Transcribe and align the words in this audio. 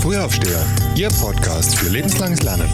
Frühaufsteher, 0.00 0.64
Ihr 0.96 1.10
Podcast 1.10 1.76
für 1.76 1.90
lebenslanges 1.90 2.42
Lernen. 2.42 2.70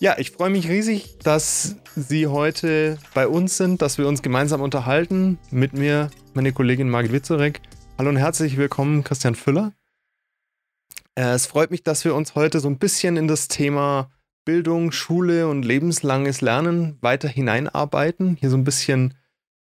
Ja, 0.00 0.18
ich 0.18 0.32
freue 0.32 0.50
mich 0.50 0.68
riesig, 0.68 1.20
dass 1.20 1.76
Sie 1.94 2.26
heute 2.26 2.98
bei 3.14 3.28
uns 3.28 3.56
sind, 3.56 3.80
dass 3.80 3.96
wir 3.96 4.08
uns 4.08 4.22
gemeinsam 4.22 4.60
unterhalten. 4.60 5.38
Mit 5.52 5.72
mir 5.72 6.10
meine 6.34 6.52
Kollegin 6.52 6.90
Margit 6.90 7.12
Witzorek. 7.12 7.60
Hallo 7.96 8.08
und 8.10 8.16
herzlich 8.16 8.56
willkommen, 8.56 9.04
Christian 9.04 9.36
Füller. 9.36 9.72
Äh, 11.14 11.34
es 11.34 11.46
freut 11.46 11.70
mich, 11.70 11.84
dass 11.84 12.04
wir 12.04 12.16
uns 12.16 12.34
heute 12.34 12.58
so 12.58 12.68
ein 12.68 12.78
bisschen 12.78 13.16
in 13.16 13.28
das 13.28 13.46
Thema 13.46 14.10
Bildung, 14.50 14.90
Schule 14.90 15.46
und 15.46 15.62
lebenslanges 15.62 16.40
Lernen 16.40 16.98
weiter 17.02 17.28
hineinarbeiten. 17.28 18.34
Hier 18.34 18.50
so 18.50 18.56
ein 18.56 18.64
bisschen 18.64 19.14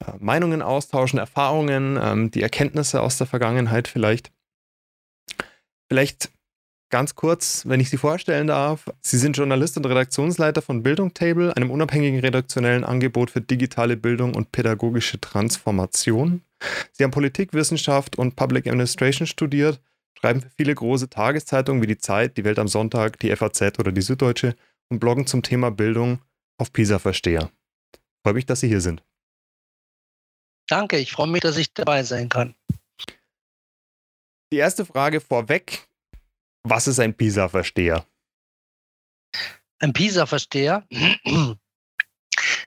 äh, 0.04 0.13
Meinungen 0.18 0.63
austauschen, 0.63 1.20
Erfahrungen, 1.20 1.99
ähm, 2.02 2.32
die 2.32 2.41
Erkenntnisse 2.41 2.99
aus 3.04 3.20
der 3.20 3.27
Vergangenheit 3.27 3.88
vielleicht. 3.88 4.32
Vielleicht 5.88 6.32
ganz 6.90 7.13
kurz, 7.13 7.68
wenn 7.68 7.82
ich 7.82 7.91
Sie 7.91 7.98
vorstellen 7.98 8.48
darf. 8.48 8.86
Sie 9.02 9.20
sind 9.20 9.38
Journalist 9.38 9.77
und 9.77 9.86
Redaktionsleiter 9.86 10.63
von 10.63 10.82
Bildung 10.82 11.13
Table, 11.13 11.55
einem 11.55 11.70
unabhängigen 11.70 12.21
redaktionellen 12.21 12.84
Angebot 12.84 13.30
für 13.30 13.41
digitale 13.41 13.96
Bildung 13.96 14.34
und 14.34 14.52
pädagogische 14.52 15.21
Transformation. 15.21 16.41
Sie 16.94 17.04
haben 17.04 17.12
Politikwissenschaft 17.12 18.18
und 18.18 18.35
Public 18.35 18.66
Administration 18.66 19.27
studiert, 19.27 19.80
schreiben 20.23 20.41
für 20.41 20.50
viele 20.55 20.73
große 20.73 21.09
Tageszeitungen 21.09 21.82
wie 21.82 21.88
die 21.88 21.98
Zeit, 21.98 22.38
die 22.38 22.45
Welt 22.45 22.58
am 22.58 22.70
Sonntag, 22.70 23.20
die 23.20 23.36
FAZ 23.36 23.77
oder 23.77 23.91
die 23.91 24.02
Süddeutsche 24.02 24.55
und 24.90 24.99
bloggen 24.99 25.27
zum 25.27 25.44
Thema 25.44 25.70
Bildung 25.70 26.22
auf 26.58 26.72
PISA 26.72 26.99
Versteher. 26.99 27.52
Freue 28.23 28.36
mich, 28.36 28.46
dass 28.46 28.62
Sie 28.62 28.70
hier 28.70 28.79
sind. 28.79 29.04
Danke, 30.68 30.98
ich 30.98 31.12
freue 31.12 31.27
mich, 31.27 31.41
dass 31.41 31.57
ich 31.57 31.74
dabei 31.74 32.04
sein 32.04 32.29
kann. 32.29 32.55
Die 34.54 34.57
erste 34.57 34.85
Frage 34.85 35.20
vorweg. 35.20 35.88
Was 36.63 36.88
ist 36.88 36.99
ein 36.99 37.13
PISA-Versteher? 37.13 38.05
Ein 39.79 39.91
PISA-Versteher? 39.91 40.88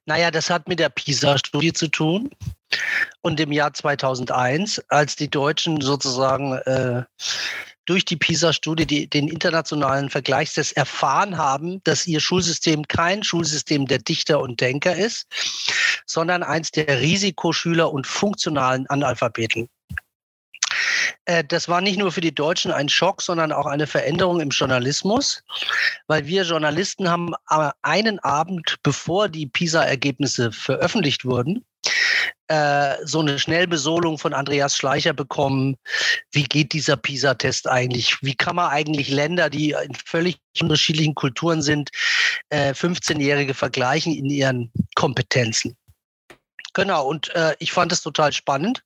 naja, 0.05 0.31
das 0.31 0.51
hat 0.51 0.69
mit 0.69 0.79
der 0.79 0.91
PISA-Studie 0.91 1.73
zu 1.73 1.89
tun. 1.89 2.31
Und 3.23 3.41
im 3.41 3.53
Jahr 3.53 3.73
2001, 3.73 4.83
als 4.89 5.17
die 5.17 5.31
Deutschen 5.31 5.81
sozusagen 5.81 6.53
äh, 6.53 7.05
durch 7.87 8.05
die 8.05 8.17
PISA-Studie 8.17 9.09
den 9.09 9.29
internationalen 9.29 10.11
Vergleichstest 10.11 10.77
erfahren 10.77 11.39
haben, 11.39 11.83
dass 11.85 12.07
ihr 12.07 12.21
Schulsystem 12.21 12.87
kein 12.89 13.23
Schulsystem 13.23 13.87
der 13.87 13.99
Dichter 13.99 14.41
und 14.41 14.61
Denker 14.61 14.95
ist, 14.95 15.27
sondern 16.05 16.43
eins 16.43 16.73
der 16.73 17.01
Risikoschüler 17.01 17.93
und 17.93 18.07
funktionalen 18.07 18.87
Analphabeten. 18.89 19.69
Äh, 21.27 21.45
das 21.45 21.69
war 21.69 21.81
nicht 21.81 21.99
nur 21.99 22.13
für 22.13 22.21
die 22.21 22.35
Deutschen 22.35 22.73
ein 22.73 22.89
Schock, 22.89 23.23
sondern 23.23 23.53
auch 23.53 23.67
eine 23.67 23.87
Veränderung 23.87 24.41
im 24.41 24.51
Journalismus, 24.51 25.43
weil 26.09 26.27
wir 26.27 26.43
Journalisten 26.43 27.09
haben 27.09 27.35
einen 27.83 28.19
Abend, 28.21 28.77
bevor 28.83 29.29
die 29.29 29.47
PISA-Ergebnisse 29.47 30.53
veröffentlicht 30.53 31.25
wurden, 31.25 31.65
äh, 32.49 32.97
so 33.05 33.21
eine 33.21 33.39
Schnellbesolung 33.39 34.19
von 34.19 34.33
Andreas 34.33 34.77
Schleicher 34.77 35.13
bekommen. 35.13 35.77
Wie 36.33 36.45
geht 36.45 36.73
dieser 36.73 36.97
PISA-Test 36.97 37.69
eigentlich? 37.69 38.17
Wie 38.23 38.35
kann 38.35 38.57
man 38.57 38.71
eigentlich 38.71 39.09
Länder, 39.09 39.51
die 39.51 39.71
in 39.71 39.95
völlig 39.95 40.39
unterschiedlichen 40.61 41.15
Kulturen 41.15 41.63
sind, 41.63 41.91
15-Jährige 42.53 43.53
äh, 43.53 43.55
vergleichen 43.55 44.15
in 44.15 44.27
ihren 44.27 44.71
Kompetenzen? 44.95 45.77
Genau, 46.77 47.07
und 47.07 47.35
äh, 47.35 47.57
ich 47.59 47.73
fand 47.73 47.91
es 47.91 48.03
total 48.03 48.35
spannend, 48.35 48.85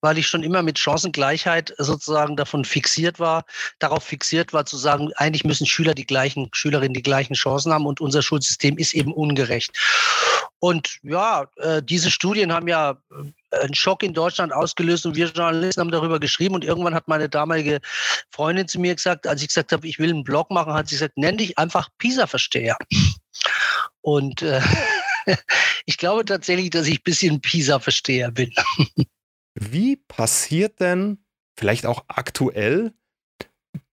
weil 0.00 0.16
ich 0.16 0.26
schon 0.26 0.42
immer 0.42 0.62
mit 0.62 0.78
Chancengleichheit 0.78 1.74
sozusagen 1.76 2.36
davon 2.36 2.64
fixiert 2.64 3.20
war, 3.20 3.44
darauf 3.80 4.02
fixiert 4.02 4.54
war 4.54 4.64
zu 4.64 4.78
sagen, 4.78 5.12
eigentlich 5.16 5.44
müssen 5.44 5.66
Schüler 5.66 5.92
die 5.92 6.06
gleichen, 6.06 6.48
Schülerinnen 6.52 6.94
die 6.94 7.02
gleichen 7.02 7.34
Chancen 7.34 7.70
haben 7.70 7.84
und 7.84 8.00
unser 8.00 8.22
Schulsystem 8.22 8.78
ist 8.78 8.94
eben 8.94 9.12
ungerecht. 9.12 9.72
Und 10.60 10.98
ja, 11.02 11.46
äh, 11.56 11.82
diese 11.82 12.10
Studien 12.10 12.52
haben 12.52 12.66
ja 12.66 12.98
äh, 13.52 13.58
einen 13.60 13.74
Schock 13.74 14.02
in 14.02 14.12
Deutschland 14.12 14.52
ausgelöst 14.52 15.06
und 15.06 15.14
wir 15.14 15.26
Journalisten 15.26 15.80
haben 15.80 15.90
darüber 15.90 16.18
geschrieben 16.18 16.54
und 16.54 16.64
irgendwann 16.64 16.94
hat 16.94 17.06
meine 17.06 17.28
damalige 17.28 17.80
Freundin 18.30 18.66
zu 18.66 18.80
mir 18.80 18.94
gesagt, 18.94 19.26
als 19.26 19.40
ich 19.40 19.48
gesagt 19.48 19.72
habe, 19.72 19.86
ich 19.86 19.98
will 19.98 20.10
einen 20.10 20.24
Blog 20.24 20.50
machen, 20.50 20.72
hat 20.72 20.88
sie 20.88 20.96
gesagt, 20.96 21.16
nenn 21.16 21.36
dich 21.36 21.58
einfach 21.58 21.88
PISA-Versteher. 21.98 22.76
Und 24.00 24.42
äh, 24.42 24.60
ich 25.86 25.96
glaube 25.96 26.24
tatsächlich, 26.24 26.70
dass 26.70 26.86
ich 26.86 26.98
ein 26.98 27.04
bisschen 27.04 27.40
PISA-Versteher 27.40 28.30
bin. 28.32 28.52
Wie 29.54 29.96
passiert 29.96 30.80
denn 30.80 31.18
vielleicht 31.56 31.86
auch 31.86 32.04
aktuell 32.08 32.92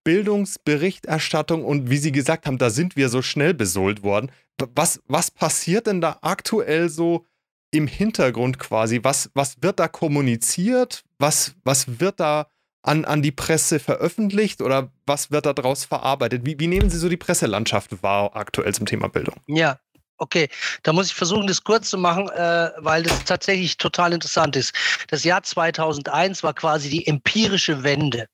Bildungsberichterstattung 0.04 1.66
und 1.66 1.90
wie 1.90 1.98
Sie 1.98 2.12
gesagt 2.12 2.46
haben, 2.46 2.58
da 2.58 2.70
sind 2.70 2.96
wir 2.96 3.10
so 3.10 3.22
schnell 3.22 3.54
besohlt 3.54 4.04
worden. 4.04 4.32
Was, 4.58 5.02
was 5.08 5.32
passiert 5.32 5.88
denn 5.88 6.02
da 6.02 6.20
aktuell 6.22 6.90
so 6.90 7.26
im 7.72 7.88
Hintergrund 7.88 8.60
quasi? 8.60 9.00
Was, 9.04 9.30
was 9.34 9.62
wird 9.62 9.80
da 9.80 9.88
kommuniziert? 9.88 11.04
Was, 11.20 11.56
was 11.64 12.00
wird 12.00 12.20
da 12.20 12.48
an, 12.82 13.04
an 13.04 13.22
die 13.22 13.32
Presse 13.32 13.80
veröffentlicht 13.80 14.62
oder 14.62 14.92
was 15.06 15.32
wird 15.32 15.46
daraus 15.46 15.86
verarbeitet? 15.86 16.46
Wie, 16.46 16.60
wie 16.60 16.68
nehmen 16.68 16.90
Sie 16.90 16.98
so 16.98 17.10
die 17.10 17.18
Presselandschaft 17.18 18.02
wahr 18.04 18.36
aktuell 18.36 18.74
zum 18.74 18.86
Thema 18.86 19.10
Bildung? 19.10 19.36
Ja, 19.48 19.80
Okay, 20.18 20.48
da 20.84 20.94
muss 20.94 21.08
ich 21.08 21.14
versuchen, 21.14 21.46
das 21.46 21.64
kurz 21.64 21.90
zu 21.90 21.98
machen, 21.98 22.30
äh, 22.30 22.72
weil 22.78 23.04
das 23.04 23.20
tatsächlich 23.20 23.76
total 23.76 24.14
interessant 24.14 24.56
ist. 24.56 24.74
Das 25.10 25.26
Jahr 25.26 25.44
2001 25.44 26.42
war 26.42 26.54
quasi 26.54 26.90
die 26.90 27.06
empirische 27.06 27.84
Wende. 27.84 28.28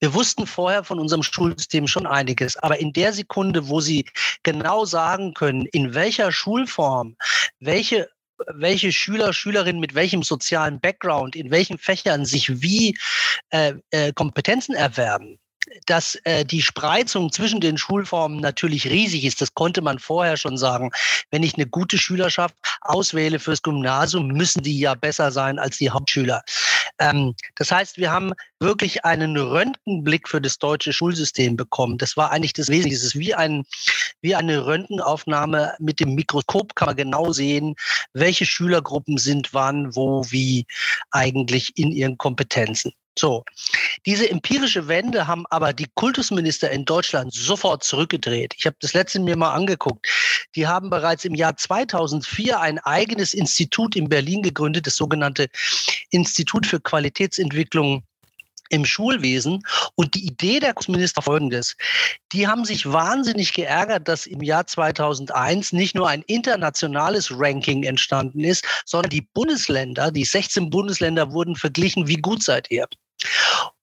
Wir 0.00 0.14
wussten 0.14 0.46
vorher 0.46 0.82
von 0.82 0.98
unserem 0.98 1.22
Schulsystem 1.22 1.86
schon 1.86 2.06
einiges, 2.06 2.56
aber 2.56 2.80
in 2.80 2.92
der 2.92 3.12
Sekunde, 3.12 3.68
wo 3.68 3.80
Sie 3.80 4.06
genau 4.42 4.86
sagen 4.86 5.34
können, 5.34 5.66
in 5.66 5.94
welcher 5.94 6.32
Schulform, 6.32 7.16
welche 7.60 8.08
welche 8.54 8.90
Schüler, 8.90 9.34
Schülerinnen 9.34 9.80
mit 9.80 9.94
welchem 9.94 10.22
sozialen 10.22 10.80
Background, 10.80 11.36
in 11.36 11.50
welchen 11.50 11.76
Fächern 11.76 12.24
sich 12.24 12.62
wie 12.62 12.96
äh, 13.50 13.74
äh, 13.90 14.14
Kompetenzen 14.14 14.74
erwerben, 14.74 15.38
dass 15.86 16.14
äh, 16.24 16.44
die 16.44 16.62
Spreizung 16.62 17.30
zwischen 17.32 17.60
den 17.60 17.76
Schulformen 17.76 18.40
natürlich 18.40 18.86
riesig 18.86 19.24
ist. 19.24 19.40
Das 19.40 19.54
konnte 19.54 19.82
man 19.82 19.98
vorher 19.98 20.36
schon 20.36 20.56
sagen. 20.56 20.90
Wenn 21.30 21.42
ich 21.42 21.54
eine 21.54 21.66
gute 21.66 21.98
Schülerschaft 21.98 22.54
auswähle 22.80 23.38
fürs 23.38 23.62
Gymnasium, 23.62 24.28
müssen 24.28 24.62
die 24.62 24.78
ja 24.78 24.94
besser 24.94 25.30
sein 25.30 25.58
als 25.58 25.78
die 25.78 25.90
Hauptschüler. 25.90 26.42
Ähm, 27.00 27.34
das 27.56 27.72
heißt, 27.72 27.96
wir 27.96 28.12
haben 28.12 28.32
wirklich 28.60 29.04
einen 29.04 29.36
Röntgenblick 29.36 30.28
für 30.28 30.40
das 30.40 30.58
deutsche 30.58 30.92
Schulsystem 30.92 31.56
bekommen. 31.56 31.98
Das 31.98 32.16
war 32.16 32.30
eigentlich 32.30 32.52
das 32.52 32.68
Wesentliche. 32.68 32.96
Es 32.96 33.04
ist 33.04 33.18
wie, 33.18 33.34
ein, 33.34 33.64
wie 34.20 34.34
eine 34.34 34.66
Röntgenaufnahme 34.66 35.74
mit 35.78 35.98
dem 35.98 36.14
Mikroskop 36.14 36.74
kann 36.74 36.86
man 36.86 36.96
genau 36.96 37.32
sehen, 37.32 37.74
welche 38.12 38.44
Schülergruppen 38.44 39.18
sind 39.18 39.52
wann, 39.54 39.96
wo, 39.96 40.24
wie 40.28 40.66
eigentlich 41.10 41.76
in 41.76 41.90
ihren 41.90 42.18
Kompetenzen. 42.18 42.92
So, 43.18 43.44
diese 44.06 44.30
empirische 44.30 44.88
Wende 44.88 45.26
haben 45.26 45.44
aber 45.50 45.72
die 45.72 45.88
Kultusminister 45.94 46.70
in 46.70 46.84
Deutschland 46.84 47.34
sofort 47.34 47.82
zurückgedreht. 47.82 48.54
Ich 48.56 48.66
habe 48.66 48.76
das 48.80 48.94
letzte 48.94 49.20
mir 49.20 49.36
mal 49.36 49.52
angeguckt. 49.52 50.06
Die 50.54 50.66
haben 50.66 50.90
bereits 50.90 51.24
im 51.24 51.34
Jahr 51.34 51.56
2004 51.56 52.60
ein 52.60 52.78
eigenes 52.78 53.34
Institut 53.34 53.96
in 53.96 54.08
Berlin 54.08 54.42
gegründet, 54.42 54.86
das 54.86 54.96
sogenannte 54.96 55.48
Institut 56.10 56.66
für 56.66 56.80
Qualitätsentwicklung 56.80 58.04
im 58.70 58.84
Schulwesen. 58.84 59.62
Und 59.94 60.14
die 60.14 60.26
Idee 60.26 60.60
der 60.60 60.72
Kultusminister 60.74 61.22
folgendes. 61.22 61.76
Die 62.32 62.48
haben 62.48 62.64
sich 62.64 62.90
wahnsinnig 62.90 63.52
geärgert, 63.52 64.08
dass 64.08 64.26
im 64.26 64.42
Jahr 64.42 64.66
2001 64.66 65.72
nicht 65.72 65.94
nur 65.94 66.08
ein 66.08 66.22
internationales 66.22 67.30
Ranking 67.30 67.82
entstanden 67.82 68.40
ist, 68.40 68.64
sondern 68.86 69.10
die 69.10 69.28
Bundesländer, 69.34 70.10
die 70.10 70.24
16 70.24 70.70
Bundesländer 70.70 71.32
wurden 71.32 71.56
verglichen, 71.56 72.06
wie 72.06 72.16
gut 72.16 72.42
seid 72.42 72.70
ihr. 72.70 72.86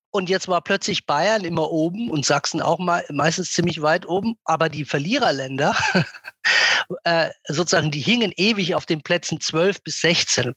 Und 0.10 0.30
jetzt 0.30 0.48
war 0.48 0.62
plötzlich 0.62 1.06
Bayern 1.06 1.44
immer 1.44 1.70
oben 1.70 2.10
und 2.10 2.26
Sachsen 2.26 2.62
auch 2.62 2.80
mal 2.80 3.06
meistens 3.10 3.52
ziemlich 3.52 3.82
weit 3.82 4.08
oben, 4.08 4.36
aber 4.46 4.70
die 4.70 4.86
Verliererländer, 4.86 5.76
äh, 7.04 7.30
sozusagen, 7.48 7.92
die 7.92 8.00
hingen 8.00 8.34
ewig 8.36 8.74
auf 8.74 8.86
den 8.86 9.02
Plätzen 9.02 9.40
12 9.40 9.84
bis 9.84 10.02
16. 10.02 10.54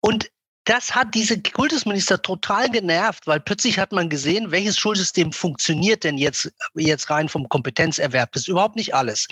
Und 0.00 0.30
das 0.64 0.94
hat 0.94 1.14
diese 1.14 1.40
Kultusminister 1.40 2.20
total 2.20 2.70
genervt, 2.70 3.26
weil 3.26 3.40
plötzlich 3.40 3.78
hat 3.78 3.92
man 3.92 4.10
gesehen, 4.10 4.50
welches 4.50 4.78
Schulsystem 4.78 5.32
funktioniert 5.32 6.04
denn 6.04 6.18
jetzt, 6.18 6.52
jetzt 6.74 7.08
rein 7.08 7.28
vom 7.28 7.48
Kompetenzerwerb. 7.48 8.32
Das 8.32 8.42
ist 8.42 8.48
überhaupt 8.48 8.76
nicht 8.76 8.94
alles. 8.94 9.26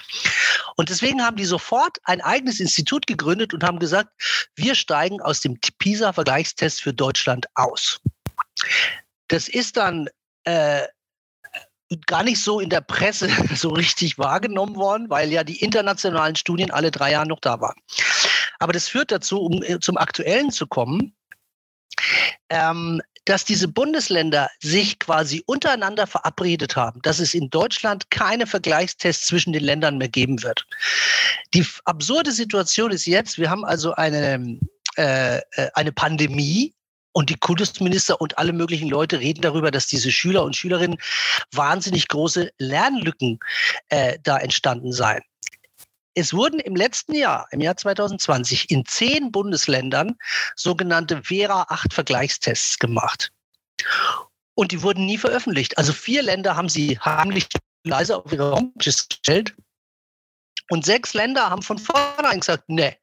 Und 0.76 0.88
deswegen 0.88 1.22
haben 1.22 1.36
die 1.36 1.44
sofort 1.44 1.98
ein 2.04 2.20
eigenes 2.22 2.60
Institut 2.60 3.06
gegründet 3.06 3.52
und 3.52 3.62
haben 3.62 3.78
gesagt, 3.78 4.10
wir 4.56 4.74
steigen 4.74 5.20
aus 5.20 5.40
dem 5.40 5.58
PISA-Vergleichstest 5.60 6.80
für 6.80 6.94
Deutschland 6.94 7.46
aus. 7.54 8.00
Das 9.28 9.48
ist 9.48 9.76
dann 9.76 10.08
äh, 10.44 10.86
gar 12.06 12.22
nicht 12.22 12.40
so 12.40 12.60
in 12.60 12.70
der 12.70 12.80
Presse 12.80 13.28
so 13.54 13.68
richtig 13.70 14.18
wahrgenommen 14.18 14.76
worden, 14.76 15.10
weil 15.10 15.30
ja 15.30 15.44
die 15.44 15.60
internationalen 15.62 16.36
Studien 16.36 16.70
alle 16.70 16.90
drei 16.90 17.12
Jahre 17.12 17.28
noch 17.28 17.40
da 17.40 17.60
waren. 17.60 17.76
Aber 18.58 18.72
das 18.72 18.88
führt 18.88 19.12
dazu, 19.12 19.42
um 19.42 19.62
äh, 19.62 19.78
zum 19.78 19.98
Aktuellen 19.98 20.50
zu 20.50 20.66
kommen, 20.66 21.14
ähm, 22.50 23.00
dass 23.24 23.44
diese 23.44 23.68
Bundesländer 23.68 24.48
sich 24.60 24.98
quasi 24.98 25.42
untereinander 25.46 26.06
verabredet 26.06 26.76
haben, 26.76 27.00
dass 27.02 27.18
es 27.18 27.34
in 27.34 27.50
Deutschland 27.50 28.10
keine 28.10 28.46
Vergleichstests 28.46 29.26
zwischen 29.26 29.52
den 29.52 29.64
Ländern 29.64 29.98
mehr 29.98 30.08
geben 30.08 30.42
wird. 30.42 30.66
Die 31.52 31.66
absurde 31.84 32.32
Situation 32.32 32.90
ist 32.90 33.04
jetzt, 33.06 33.38
wir 33.38 33.50
haben 33.50 33.66
also 33.66 33.92
eine, 33.94 34.58
äh, 34.96 35.36
äh 35.36 35.70
eine 35.74 35.92
Pandemie, 35.92 36.74
und 37.12 37.30
die 37.30 37.36
Kultusminister 37.36 38.20
und 38.20 38.38
alle 38.38 38.52
möglichen 38.52 38.88
Leute 38.88 39.18
reden 39.18 39.40
darüber, 39.40 39.72
dass 39.72 39.88
diese 39.88 40.12
Schüler 40.12 40.44
und 40.44 40.54
Schülerinnen 40.54 40.98
wahnsinnig 41.52 42.06
große 42.06 42.52
Lernlücken 42.58 43.40
äh, 43.88 44.18
da 44.22 44.38
entstanden 44.38 44.92
seien. 44.92 45.22
Es 46.18 46.34
wurden 46.34 46.58
im 46.58 46.74
letzten 46.74 47.14
Jahr, 47.14 47.46
im 47.52 47.60
Jahr 47.60 47.76
2020, 47.76 48.72
in 48.72 48.84
zehn 48.84 49.30
Bundesländern 49.30 50.16
sogenannte 50.56 51.22
Vera-8-Vergleichstests 51.22 52.80
gemacht. 52.80 53.30
Und 54.54 54.72
die 54.72 54.82
wurden 54.82 55.06
nie 55.06 55.16
veröffentlicht. 55.16 55.78
Also 55.78 55.92
vier 55.92 56.24
Länder 56.24 56.56
haben 56.56 56.68
sie 56.68 56.98
heimlich 56.98 57.46
leise 57.84 58.16
auf 58.16 58.32
ihre 58.32 58.50
Homepage 58.50 58.90
gestellt. 58.90 59.54
Und 60.70 60.84
sechs 60.84 61.14
Länder 61.14 61.50
haben 61.50 61.62
von 61.62 61.78
vornherein 61.78 62.40
gesagt, 62.40 62.64
nee, 62.66 62.96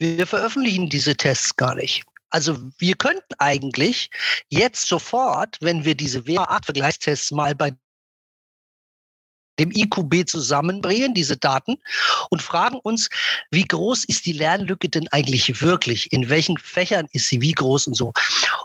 wir 0.00 0.26
veröffentlichen 0.26 0.88
diese 0.88 1.16
Tests 1.16 1.54
gar 1.54 1.76
nicht. 1.76 2.02
Also 2.30 2.58
wir 2.78 2.96
könnten 2.96 3.34
eigentlich 3.38 4.10
jetzt 4.48 4.88
sofort, 4.88 5.56
wenn 5.60 5.84
wir 5.84 5.94
diese 5.94 6.22
WA8-Vergleichstests 6.22 7.32
mal 7.32 7.54
bei 7.54 7.76
dem 9.58 9.70
IQB 9.70 10.28
zusammenbringen, 10.28 11.14
diese 11.14 11.36
Daten, 11.36 11.76
und 12.30 12.42
fragen 12.42 12.78
uns, 12.82 13.08
wie 13.50 13.64
groß 13.64 14.04
ist 14.04 14.26
die 14.26 14.32
Lernlücke 14.32 14.88
denn 14.88 15.08
eigentlich 15.08 15.60
wirklich? 15.60 16.12
In 16.12 16.28
welchen 16.28 16.58
Fächern 16.58 17.06
ist 17.12 17.28
sie 17.28 17.40
wie 17.40 17.52
groß 17.52 17.86
und 17.88 17.94
so? 17.94 18.12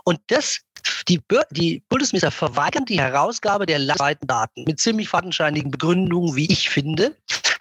Und 0.04 0.20
das, 0.28 0.60
die, 1.08 1.20
die 1.50 1.82
Bundesminister 1.88 2.30
verweigern 2.30 2.84
die 2.84 3.00
Herausgabe 3.00 3.66
der 3.66 3.78
landesweiten 3.78 4.26
Daten 4.26 4.64
mit 4.64 4.80
ziemlich 4.80 5.08
fadenscheinigen 5.08 5.70
Begründungen, 5.70 6.34
wie 6.36 6.50
ich 6.50 6.68
finde. 6.68 7.16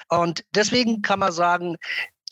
Und 0.10 0.44
deswegen 0.56 1.02
kann 1.02 1.20
man 1.20 1.32
sagen, 1.32 1.76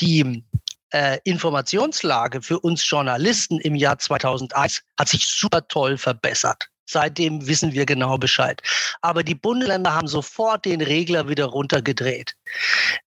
die 0.01 0.43
äh, 0.91 1.19
Informationslage 1.23 2.41
für 2.41 2.59
uns 2.59 2.87
Journalisten 2.89 3.59
im 3.59 3.75
Jahr 3.75 3.99
2001 3.99 4.83
hat 4.97 5.09
sich 5.09 5.27
super 5.27 5.67
toll 5.67 5.97
verbessert. 5.97 6.69
Seitdem 6.87 7.45
wissen 7.47 7.73
wir 7.73 7.85
genau 7.85 8.17
Bescheid. 8.17 8.61
Aber 9.01 9.23
die 9.23 9.35
Bundesländer 9.35 9.93
haben 9.93 10.07
sofort 10.07 10.65
den 10.65 10.81
Regler 10.81 11.27
wieder 11.27 11.45
runtergedreht. 11.45 12.35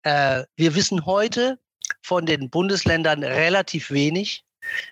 Äh, 0.03 0.45
wir 0.57 0.75
wissen 0.75 1.07
heute 1.07 1.59
von 2.03 2.27
den 2.27 2.51
Bundesländern 2.51 3.23
relativ 3.23 3.91
wenig. 3.91 4.45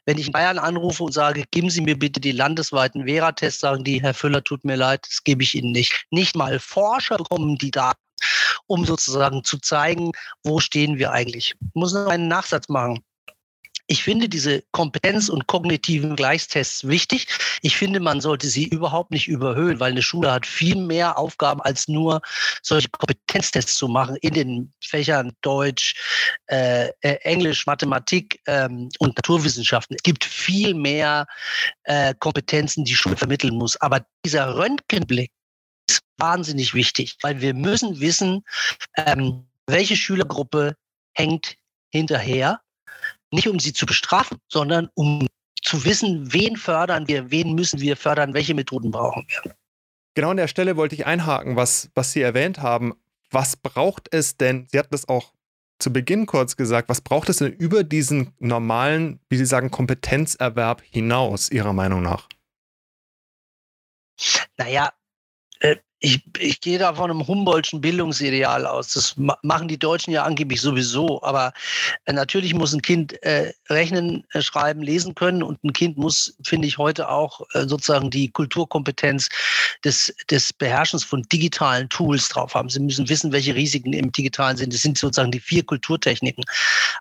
Wenn 0.05 0.19
ich 0.19 0.29
in 0.29 0.33
Bayern 0.33 0.59
anrufe 0.59 1.03
und 1.03 1.13
sage, 1.13 1.45
geben 1.51 1.69
Sie 1.69 1.81
mir 1.81 1.99
bitte 1.99 2.21
die 2.21 2.33
landesweiten 2.33 3.07
Vera-Tests, 3.07 3.61
sagen 3.61 3.85
die, 3.85 4.01
Herr 4.01 4.15
Füller, 4.15 4.43
tut 4.43 4.65
mir 4.65 4.77
leid, 4.77 5.07
das 5.07 5.23
gebe 5.25 5.43
ich 5.43 5.55
Ihnen 5.55 5.73
nicht. 5.73 6.07
Nicht 6.11 6.37
mal 6.37 6.59
Forscher 6.61 7.17
bekommen 7.17 7.59
die 7.59 7.73
Daten, 7.73 8.01
um 8.67 8.85
sozusagen 8.85 9.45
zu 9.45 9.59
zeigen, 9.59 10.13
wo 10.45 10.61
stehen 10.61 10.99
wir 10.99 11.13
eigentlich. 11.13 11.55
Ich 11.61 11.75
muss 11.75 11.93
noch 11.93 12.07
einen 12.07 12.29
Nachsatz 12.29 12.69
machen. 12.69 13.03
Ich 13.89 14.03
finde 14.03 14.29
diese 14.29 14.63
Kompetenz- 14.73 15.29
und 15.29 15.47
kognitiven 15.47 16.17
Gleichstests 16.17 16.89
wichtig. 16.89 17.29
Ich 17.63 17.77
finde, 17.77 18.01
man 18.01 18.21
sollte 18.21 18.49
sie 18.49 18.65
überhaupt 18.65 19.13
nicht 19.13 19.29
überhöhen, 19.29 19.79
weil 19.79 19.93
eine 19.93 20.03
Schule 20.03 20.33
hat 20.33 20.45
viel 20.45 20.75
mehr 20.75 21.17
Aufgaben, 21.19 21.61
als 21.61 21.87
nur 21.87 22.21
solche 22.63 22.89
Kompetenztests 22.89 23.77
zu 23.77 23.87
machen 23.87 24.17
in 24.23 24.35
den 24.35 24.73
Fächern 24.81 25.33
Deutsch, 25.41 25.95
äh, 26.47 26.89
äh 27.01 27.17
Englisch, 27.23 27.67
Mathematik 27.67 28.41
ähm, 28.47 28.89
und 28.99 29.17
Naturwissenschaften. 29.17 29.95
Es 29.97 30.03
gibt 30.03 30.25
viel 30.25 30.75
mehr 30.75 31.27
äh, 31.85 32.13
Kompetenzen, 32.19 32.85
die 32.85 32.97
Schule 32.97 33.17
vermitteln 33.17 33.55
muss. 33.55 33.81
Aber 33.81 34.05
dieser 34.25 34.57
Röntgenblick 34.57 35.31
ist 35.89 36.03
wahnsinnig 36.17 36.75
wichtig, 36.75 37.17
weil 37.23 37.41
wir 37.41 37.55
müssen 37.55 38.01
wissen, 38.01 38.43
ähm, 38.97 39.47
welche 39.67 39.97
Schülergruppe 39.97 40.77
hängt 41.15 41.57
hinterher 41.91 42.61
nicht 43.37 43.49
um 43.49 43.61
sie 43.61 43.73
zu 43.73 43.87
bestrafen, 43.87 44.39
sondern 44.49 44.89
um 44.95 45.27
zu 45.63 45.85
wissen, 45.85 46.33
wen 46.33 46.57
fördern 46.57 47.07
wir, 47.07 47.31
wen 47.31 47.55
müssen 47.55 47.81
wir 47.81 47.97
fördern, 47.97 48.35
welche 48.35 48.55
Methoden 48.55 48.91
brauchen 48.91 49.25
wir. 49.29 49.55
Genau 50.15 50.31
an 50.31 50.37
der 50.37 50.49
Stelle 50.49 50.77
wollte 50.77 50.95
ich 50.95 51.07
einhaken, 51.07 51.57
was, 51.57 51.91
was 51.95 52.13
Sie 52.13 52.23
erwähnt 52.23 52.59
haben. 52.59 52.95
Was 53.31 53.57
braucht 53.57 54.09
es 54.13 54.37
denn? 54.37 54.67
Sie 54.71 54.79
hatten 54.79 54.93
das 54.93 55.09
auch 55.09 55.33
zu 55.79 55.93
Beginn 55.93 56.27
kurz 56.27 56.57
gesagt. 56.57 56.89
Was 56.89 57.01
braucht 57.01 57.29
es 57.29 57.39
denn 57.39 57.53
über 57.53 57.85
diesen 57.85 58.33
normalen, 58.39 59.21
wie 59.29 59.37
Sie 59.37 59.45
sagen, 59.45 59.71
Kompetenzerwerb 59.71 60.83
hinaus, 60.83 61.51
Ihrer 61.51 61.73
Meinung 61.73 62.03
nach? 62.03 62.29
Naja, 64.57 64.91
ich, 65.99 66.23
ich 66.39 66.61
gehe 66.61 66.79
da 66.79 66.95
von 66.95 67.11
einem 67.11 67.27
Humboldtschen 67.27 67.81
Bildungsideal 67.81 68.67
aus. 68.67 68.93
Das 68.93 69.15
machen 69.17 69.69
die 69.69 69.79
Deutschen 69.79 70.13
ja 70.13 70.25
angeblich 70.25 70.61
sowieso. 70.61 71.23
Aber 71.23 71.55
äh, 72.05 72.13
natürlich 72.13 72.53
muss 72.53 72.75
ein 72.75 72.83
Kind 72.83 73.23
äh, 73.23 73.53
rechnen, 73.71 74.25
äh, 74.33 74.43
schreiben, 74.43 74.83
lesen 74.83 75.15
können. 75.15 75.43
Und 75.43 75.63
ein 75.65 75.73
Kind 75.73 75.97
muss, 75.97 76.37
finde 76.45 76.69
ich, 76.69 76.77
heute 76.77 77.09
auch 77.09 77.41
äh, 77.55 77.67
sozusagen 77.67 78.11
die 78.11 78.31
Kulturkompetenz 78.31 79.31
des, 79.85 80.15
des 80.31 80.53
Beherrschens 80.53 81.03
von 81.03 81.23
digitalen 81.23 81.89
Tools 81.89 82.29
drauf 82.29 82.55
haben. 82.55 82.69
Sie 82.69 82.81
müssen 82.81 83.09
wissen, 83.09 83.33
welche 83.33 83.55
Risiken 83.55 83.95
im 83.95 84.13
Digitalen 84.13 84.59
sind. 84.59 84.75
Das 84.75 84.83
sind 84.83 84.99
sozusagen 84.99 85.33
die 85.33 85.41
vier 85.41 85.65
Kulturtechniken. 85.65 86.45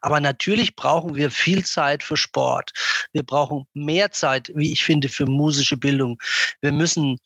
Aber 0.01 0.21
natürlich 0.21 0.75
brauchen 0.75 1.15
wir 1.15 1.31
viel 1.31 1.65
Zeit 1.65 2.01
für 2.01 2.15
Sport. 2.15 2.71
Wir 3.12 3.24
brauchen 3.24 3.68
mehr 3.74 4.12
Zeit, 4.12 4.51
wie 4.56 4.71
ich 4.71 4.86
finde, 4.86 5.09
für 5.09 5.25
musische 5.25 5.75
Bildung. 5.75 6.18
Wir 6.62 6.71
müssen 6.71 7.19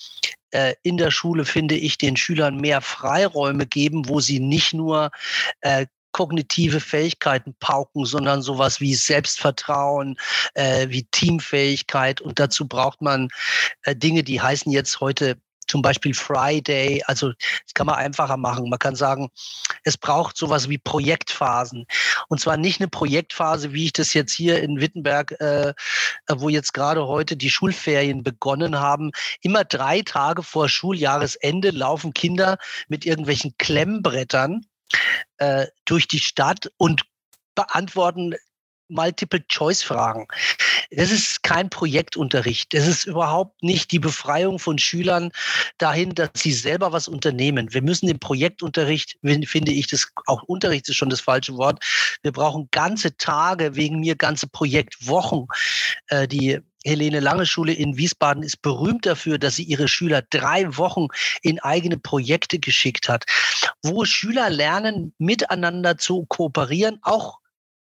äh, 0.52 0.74
in 0.84 0.98
der 0.98 1.12
Schule, 1.12 1.46
finde 1.46 1.76
ich, 1.76 1.98
den 1.98 2.18
Schülern 2.18 2.58
mehr 2.58 2.82
Freiräume 2.82 3.66
geben, 3.66 4.08
wo 4.08 4.20
sie 4.20 4.40
nicht 4.40 4.74
nur 4.74 5.12
äh, 5.62 5.86
kognitive 6.12 6.80
Fähigkeiten 6.80 7.56
pauken, 7.60 8.06
sondern 8.06 8.42
sowas 8.42 8.82
wie 8.82 8.96
Selbstvertrauen, 8.96 10.18
äh, 10.56 10.90
wie 10.90 11.04
Teamfähigkeit. 11.04 12.22
Und 12.22 12.40
dazu 12.40 12.68
braucht 12.68 13.02
man 13.02 13.30
äh, 13.84 13.96
Dinge, 13.96 14.24
die 14.24 14.42
heißen 14.42 14.72
jetzt 14.72 15.00
heute 15.00 15.38
zum 15.70 15.82
Beispiel 15.82 16.14
Friday. 16.14 17.04
Also 17.06 17.30
das 17.30 17.74
kann 17.74 17.88
man 17.88 17.96
einfacher 17.96 18.38
machen. 18.38 18.70
Man 18.70 18.80
kann 18.80 18.96
sagen, 18.96 19.30
es 19.84 19.98
braucht 19.98 20.36
sowas 20.36 20.68
wie 20.68 20.78
Projektphasen. 20.78 21.86
Und 22.28 22.42
zwar 22.42 22.58
nicht 22.58 22.82
eine 22.82 22.90
Projektphase, 22.90 23.72
wie 23.74 23.86
ich 23.86 23.94
das 23.94 24.14
jetzt 24.14 24.34
hier 24.34 24.62
in 24.62 24.82
Wittenberg, 24.82 25.40
äh, 25.40 25.74
wo 26.30 26.50
jetzt 26.50 26.74
gerade 26.74 27.08
heute 27.08 27.38
die 27.38 27.50
Schulferien 27.50 28.24
begonnen 28.24 28.80
haben. 28.80 29.12
Immer 29.42 29.64
drei 29.64 30.02
Tage 30.02 30.44
vor 30.44 30.68
Schuljahresende 30.68 31.70
laufen 31.70 32.14
Kinder 32.14 32.58
mit 32.88 33.06
irgendwelchen 33.06 33.54
Klemmbrettern 33.58 34.66
äh, 35.38 35.68
durch 35.86 36.08
die 36.08 36.20
Stadt 36.20 36.72
und 36.78 37.04
beantworten 37.56 38.36
Multiple-Choice-Fragen. 38.90 40.28
Das 40.92 41.12
ist 41.12 41.44
kein 41.44 41.70
Projektunterricht. 41.70 42.74
Das 42.74 42.88
ist 42.88 43.06
überhaupt 43.06 43.62
nicht 43.64 43.92
die 43.92 44.00
Befreiung 44.00 44.60
von 44.60 44.78
Schülern 44.78 45.32
dahin, 45.78 46.16
dass 46.16 46.30
sie 46.36 46.52
selber 46.52 46.92
was 46.92 47.08
unternehmen. 47.08 47.74
Wir 47.74 47.82
müssen 47.82 48.08
den 48.08 48.20
Projektunterricht, 48.20 49.18
finde 49.46 49.72
ich, 49.72 49.88
das 49.88 50.08
auch 50.26 50.44
Unterricht 50.44 50.90
ist 50.90 50.96
schon 50.96 51.10
das 51.10 51.22
falsche 51.22 51.56
Wort. 51.56 51.84
Wir 52.24 52.32
brauchen 52.32 52.70
ganze 52.72 53.16
Tage, 53.18 53.76
wegen 53.76 54.00
mir 54.00 54.16
ganze 54.16 54.48
Projektwochen. 54.48 55.48
Äh, 56.08 56.28
die 56.28 56.60
Helene 56.86 57.20
Lange 57.20 57.46
Schule 57.46 57.74
in 57.74 57.98
Wiesbaden 57.98 58.42
ist 58.42 58.62
berühmt 58.62 59.06
dafür, 59.06 59.38
dass 59.38 59.58
sie 59.58 59.64
ihre 59.64 59.88
Schüler 59.88 60.22
drei 60.22 60.78
Wochen 60.78 61.08
in 61.42 61.60
eigene 61.60 61.98
Projekte 61.98 62.58
geschickt 62.58 63.10
hat, 63.10 63.26
wo 63.84 64.06
Schüler 64.06 64.50
lernen, 64.50 65.14
miteinander 65.18 65.98
zu 65.98 66.26
kooperieren, 66.26 67.00
auch 67.02 67.39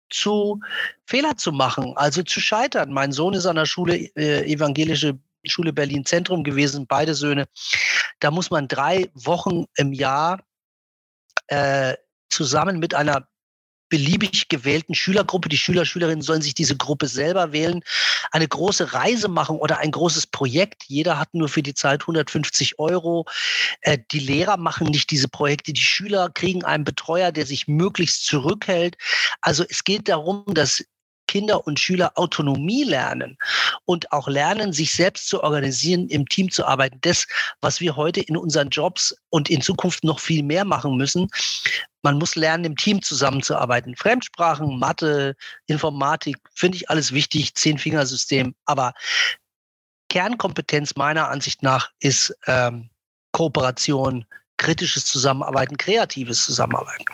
zu 0.09 0.59
Fehler 1.05 1.37
zu 1.37 1.51
machen, 1.51 1.93
also 1.95 2.23
zu 2.23 2.39
scheitern. 2.39 2.91
Mein 2.91 3.11
Sohn 3.11 3.33
ist 3.33 3.45
an 3.45 3.55
der 3.55 3.65
Schule, 3.65 3.95
äh, 4.15 4.51
evangelische 4.51 5.17
Schule 5.45 5.71
Berlin 5.71 6.05
Zentrum 6.05 6.43
gewesen, 6.43 6.87
beide 6.87 7.15
Söhne. 7.15 7.47
Da 8.19 8.31
muss 8.31 8.51
man 8.51 8.67
drei 8.67 9.09
Wochen 9.13 9.65
im 9.75 9.93
Jahr 9.93 10.41
äh, 11.47 11.95
zusammen 12.29 12.79
mit 12.79 12.93
einer 12.93 13.28
beliebig 13.89 14.47
gewählten 14.47 14.95
Schülergruppe. 14.95 15.49
Die 15.49 15.57
Schüler, 15.57 15.85
Schülerinnen 15.85 16.21
sollen 16.21 16.41
sich 16.41 16.53
diese 16.53 16.77
Gruppe 16.77 17.07
selber 17.07 17.51
wählen, 17.51 17.81
eine 18.31 18.47
große 18.47 18.93
Reise 18.93 19.27
machen 19.27 19.57
oder 19.57 19.79
ein 19.79 19.91
großes 19.91 20.27
Projekt. 20.27 20.85
Jeder 20.87 21.19
hat 21.19 21.33
nur 21.33 21.49
für 21.49 21.63
die 21.63 21.73
Zeit 21.73 22.01
150 22.01 22.79
Euro. 22.79 23.25
Äh, 23.81 23.97
die 24.11 24.19
Lehrer 24.19 24.57
machen 24.57 24.87
nicht 24.87 25.11
diese 25.11 25.27
Projekte. 25.27 25.73
Die 25.73 25.81
Schüler 25.81 26.29
kriegen 26.29 26.63
einen 26.63 26.83
Betreuer, 26.83 27.31
der 27.31 27.45
sich 27.45 27.67
möglichst 27.67 28.25
zurückhält. 28.25 28.97
Also 29.41 29.65
es 29.67 29.83
geht 29.83 30.07
darum, 30.09 30.43
dass 30.47 30.83
Kinder 31.29 31.67
und 31.67 31.79
Schüler 31.79 32.11
Autonomie 32.15 32.83
lernen 32.83 33.37
und 33.85 34.11
auch 34.11 34.27
lernen, 34.27 34.73
sich 34.73 34.91
selbst 34.91 35.29
zu 35.29 35.43
organisieren, 35.43 36.07
im 36.07 36.27
Team 36.27 36.49
zu 36.49 36.65
arbeiten. 36.65 36.97
Das, 37.01 37.27
was 37.61 37.79
wir 37.79 37.95
heute 37.95 38.19
in 38.19 38.35
unseren 38.35 38.69
Jobs 38.69 39.15
und 39.29 39.47
in 39.47 39.61
Zukunft 39.61 40.03
noch 40.03 40.19
viel 40.19 40.41
mehr 40.41 40.65
machen 40.65 40.97
müssen. 40.97 41.27
Man 42.01 42.17
muss 42.17 42.35
lernen, 42.35 42.65
im 42.65 42.75
Team 42.75 43.03
zusammenzuarbeiten. 43.03 43.95
Fremdsprachen, 43.95 44.79
Mathe, 44.79 45.35
Informatik, 45.67 46.37
finde 46.55 46.77
ich 46.77 46.89
alles 46.89 47.11
wichtig, 47.11 47.53
Zehn-Fingersystem. 47.53 48.55
Aber 48.65 48.93
Kernkompetenz 50.09 50.95
meiner 50.95 51.29
Ansicht 51.29 51.61
nach 51.61 51.91
ist 51.99 52.35
ähm, 52.47 52.89
Kooperation, 53.33 54.25
kritisches 54.57 55.05
Zusammenarbeiten, 55.05 55.77
kreatives 55.77 56.43
Zusammenarbeiten. 56.43 57.05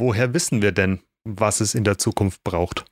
Woher 0.00 0.34
wissen 0.34 0.62
wir 0.62 0.72
denn, 0.72 1.00
was 1.24 1.60
es 1.60 1.74
in 1.74 1.84
der 1.84 1.98
Zukunft 1.98 2.42
braucht? 2.44 2.84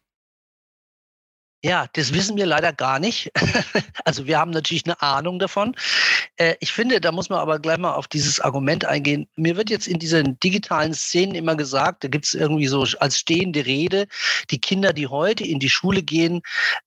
Ja, 1.62 1.88
das 1.92 2.14
wissen 2.14 2.38
wir 2.38 2.46
leider 2.46 2.72
gar 2.72 2.98
nicht. 2.98 3.30
Also 4.06 4.26
wir 4.26 4.38
haben 4.38 4.50
natürlich 4.50 4.86
eine 4.86 5.00
Ahnung 5.02 5.38
davon. 5.38 5.76
Äh, 6.36 6.56
ich 6.60 6.72
finde, 6.72 7.00
da 7.00 7.12
muss 7.12 7.28
man 7.28 7.38
aber 7.38 7.58
gleich 7.60 7.78
mal 7.78 7.94
auf 7.94 8.08
dieses 8.08 8.40
Argument 8.40 8.84
eingehen. 8.84 9.28
Mir 9.36 9.56
wird 9.56 9.70
jetzt 9.70 9.86
in 9.86 9.98
diesen 9.98 10.40
digitalen 10.40 10.94
Szenen 10.94 11.34
immer 11.34 11.54
gesagt, 11.54 12.02
da 12.02 12.08
gibt 12.08 12.24
es 12.24 12.34
irgendwie 12.34 12.66
so 12.66 12.84
als 12.98 13.18
stehende 13.18 13.66
Rede, 13.66 14.06
die 14.50 14.58
Kinder, 14.58 14.92
die 14.92 15.06
heute 15.06 15.44
in 15.44 15.60
die 15.60 15.68
Schule 15.68 16.02
gehen, 16.02 16.40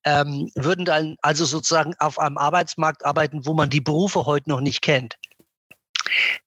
ähm, 0.04 0.52
würden 0.56 0.86
dann 0.86 1.16
also 1.22 1.46
sozusagen 1.46 1.94
auf 2.00 2.20
einem 2.20 2.38
Arbeitsmarkt 2.38 3.06
arbeiten, 3.06 3.46
wo 3.46 3.54
man 3.54 3.70
die 3.70 3.82
Berufe 3.82 4.26
heute 4.26 4.50
noch 4.50 4.60
nicht 4.60 4.82
kennt. 4.82 5.18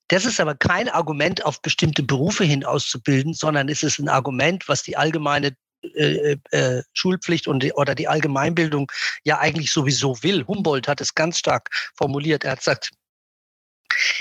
Das 0.09 0.25
ist 0.25 0.41
aber 0.41 0.55
kein 0.55 0.89
Argument, 0.89 1.45
auf 1.45 1.61
bestimmte 1.63 2.03
Berufe 2.03 2.45
hin 2.45 2.65
auszubilden, 2.65 3.35
sondern 3.35 3.69
es 3.69 3.83
ist 3.83 3.99
ein 3.99 4.09
Argument, 4.09 4.69
was 4.69 4.83
die 4.83 4.97
allgemeine 4.97 5.57
äh, 5.95 6.37
äh, 6.51 6.83
Schulpflicht 6.93 7.47
und 7.49 7.65
oder 7.75 7.95
die 7.95 8.09
Allgemeinbildung 8.09 8.91
ja 9.25 9.39
eigentlich 9.39 9.71
sowieso 9.71 10.23
will. 10.23 10.45
Humboldt 10.47 10.89
hat 10.89 11.01
es 11.01 11.15
ganz 11.15 11.39
stark 11.39 11.71
formuliert. 11.97 12.45
Er 12.45 12.53
hat 12.53 12.61
gesagt, 12.61 12.91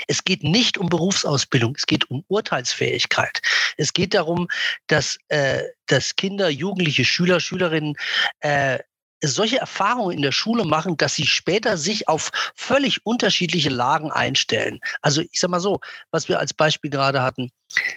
es 0.08 0.24
geht 0.24 0.42
nicht 0.42 0.78
um 0.78 0.88
Berufsausbildung, 0.88 1.74
es 1.76 1.86
geht 1.86 2.08
um 2.10 2.24
Urteilsfähigkeit. 2.28 3.40
Es 3.76 3.92
geht 3.92 4.14
darum, 4.14 4.48
dass, 4.86 5.18
äh, 5.28 5.62
dass 5.86 6.16
Kinder, 6.16 6.48
Jugendliche, 6.48 7.04
Schüler, 7.04 7.40
Schülerinnen 7.40 7.96
äh, 8.40 8.78
solche 9.22 9.58
Erfahrungen 9.58 10.16
in 10.16 10.22
der 10.22 10.32
Schule 10.32 10.64
machen, 10.64 10.96
dass 10.96 11.14
sie 11.14 11.26
später 11.26 11.76
sich 11.76 12.08
auf 12.08 12.30
völlig 12.54 13.04
unterschiedliche 13.04 13.70
Lagen 13.70 14.10
einstellen. 14.10 14.80
Also 15.02 15.22
ich 15.22 15.40
sage 15.40 15.50
mal 15.50 15.60
so, 15.60 15.80
was 16.10 16.28
wir 16.28 16.38
als 16.38 16.54
Beispiel 16.54 16.90
gerade 16.90 17.22
hatten. 17.22 17.50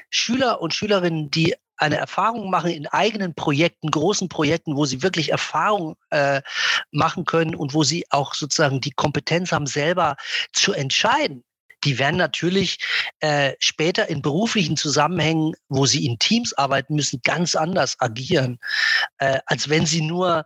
Schüler 0.09 0.61
und 0.61 0.73
Schülerinnen, 0.73 1.29
die 1.29 1.55
eine 1.77 1.97
Erfahrung 1.97 2.49
machen 2.49 2.71
in 2.71 2.87
eigenen 2.87 3.33
Projekten, 3.33 3.89
großen 3.89 4.27
Projekten, 4.27 4.75
wo 4.75 4.85
sie 4.85 5.01
wirklich 5.01 5.31
Erfahrung 5.31 5.95
äh, 6.09 6.41
machen 6.91 7.25
können 7.25 7.55
und 7.55 7.73
wo 7.73 7.83
sie 7.83 8.05
auch 8.09 8.33
sozusagen 8.33 8.81
die 8.81 8.91
Kompetenz 8.91 9.51
haben, 9.51 9.67
selber 9.67 10.17
zu 10.51 10.73
entscheiden. 10.73 11.43
Die 11.85 11.97
werden 11.97 12.17
natürlich 12.17 12.77
äh, 13.21 13.53
später 13.59 14.09
in 14.09 14.21
beruflichen 14.21 14.75
Zusammenhängen, 14.75 15.53
wo 15.69 15.85
sie 15.85 16.05
in 16.05 16.19
Teams 16.19 16.53
arbeiten 16.53 16.95
müssen, 16.95 17.21
ganz 17.23 17.55
anders 17.55 17.95
agieren, 17.99 18.59
äh, 19.19 19.39
als 19.45 19.69
wenn 19.69 19.85
sie 19.85 20.01
nur 20.01 20.45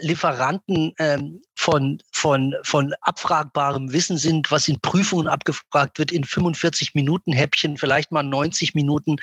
Lieferanten 0.00 0.92
ähm, 0.98 1.42
von, 1.56 2.00
von, 2.12 2.54
von 2.62 2.94
abfragbarem 3.00 3.92
Wissen 3.92 4.16
sind, 4.18 4.50
was 4.50 4.68
in 4.68 4.80
Prüfungen 4.80 5.26
abgefragt 5.26 5.98
wird, 5.98 6.12
in 6.12 6.24
45 6.24 6.94
Minuten 6.94 7.32
Häppchen, 7.32 7.76
vielleicht 7.76 8.12
mal 8.12 8.22
90 8.22 8.74
Minuten 8.74 9.16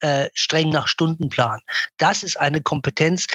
äh, 0.00 0.28
streng 0.34 0.70
nach 0.70 0.88
Stundenplan. 0.88 1.60
Das 1.98 2.22
ist 2.22 2.40
eine 2.40 2.62
Kompetenz, 2.62 3.26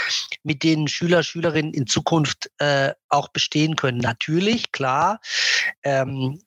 mit 0.44 0.64
denen 0.64 0.88
Schüler, 0.88 1.24
Schülerinnen 1.24 1.74
in 1.74 1.88
Zukunft 1.88 2.50
äh, 2.58 2.94
auch 3.10 3.30
bestehen 3.30 3.76
können. 3.76 4.00
Natürlich, 4.00 4.72
klar, 4.72 5.20
ähm, 5.84 6.42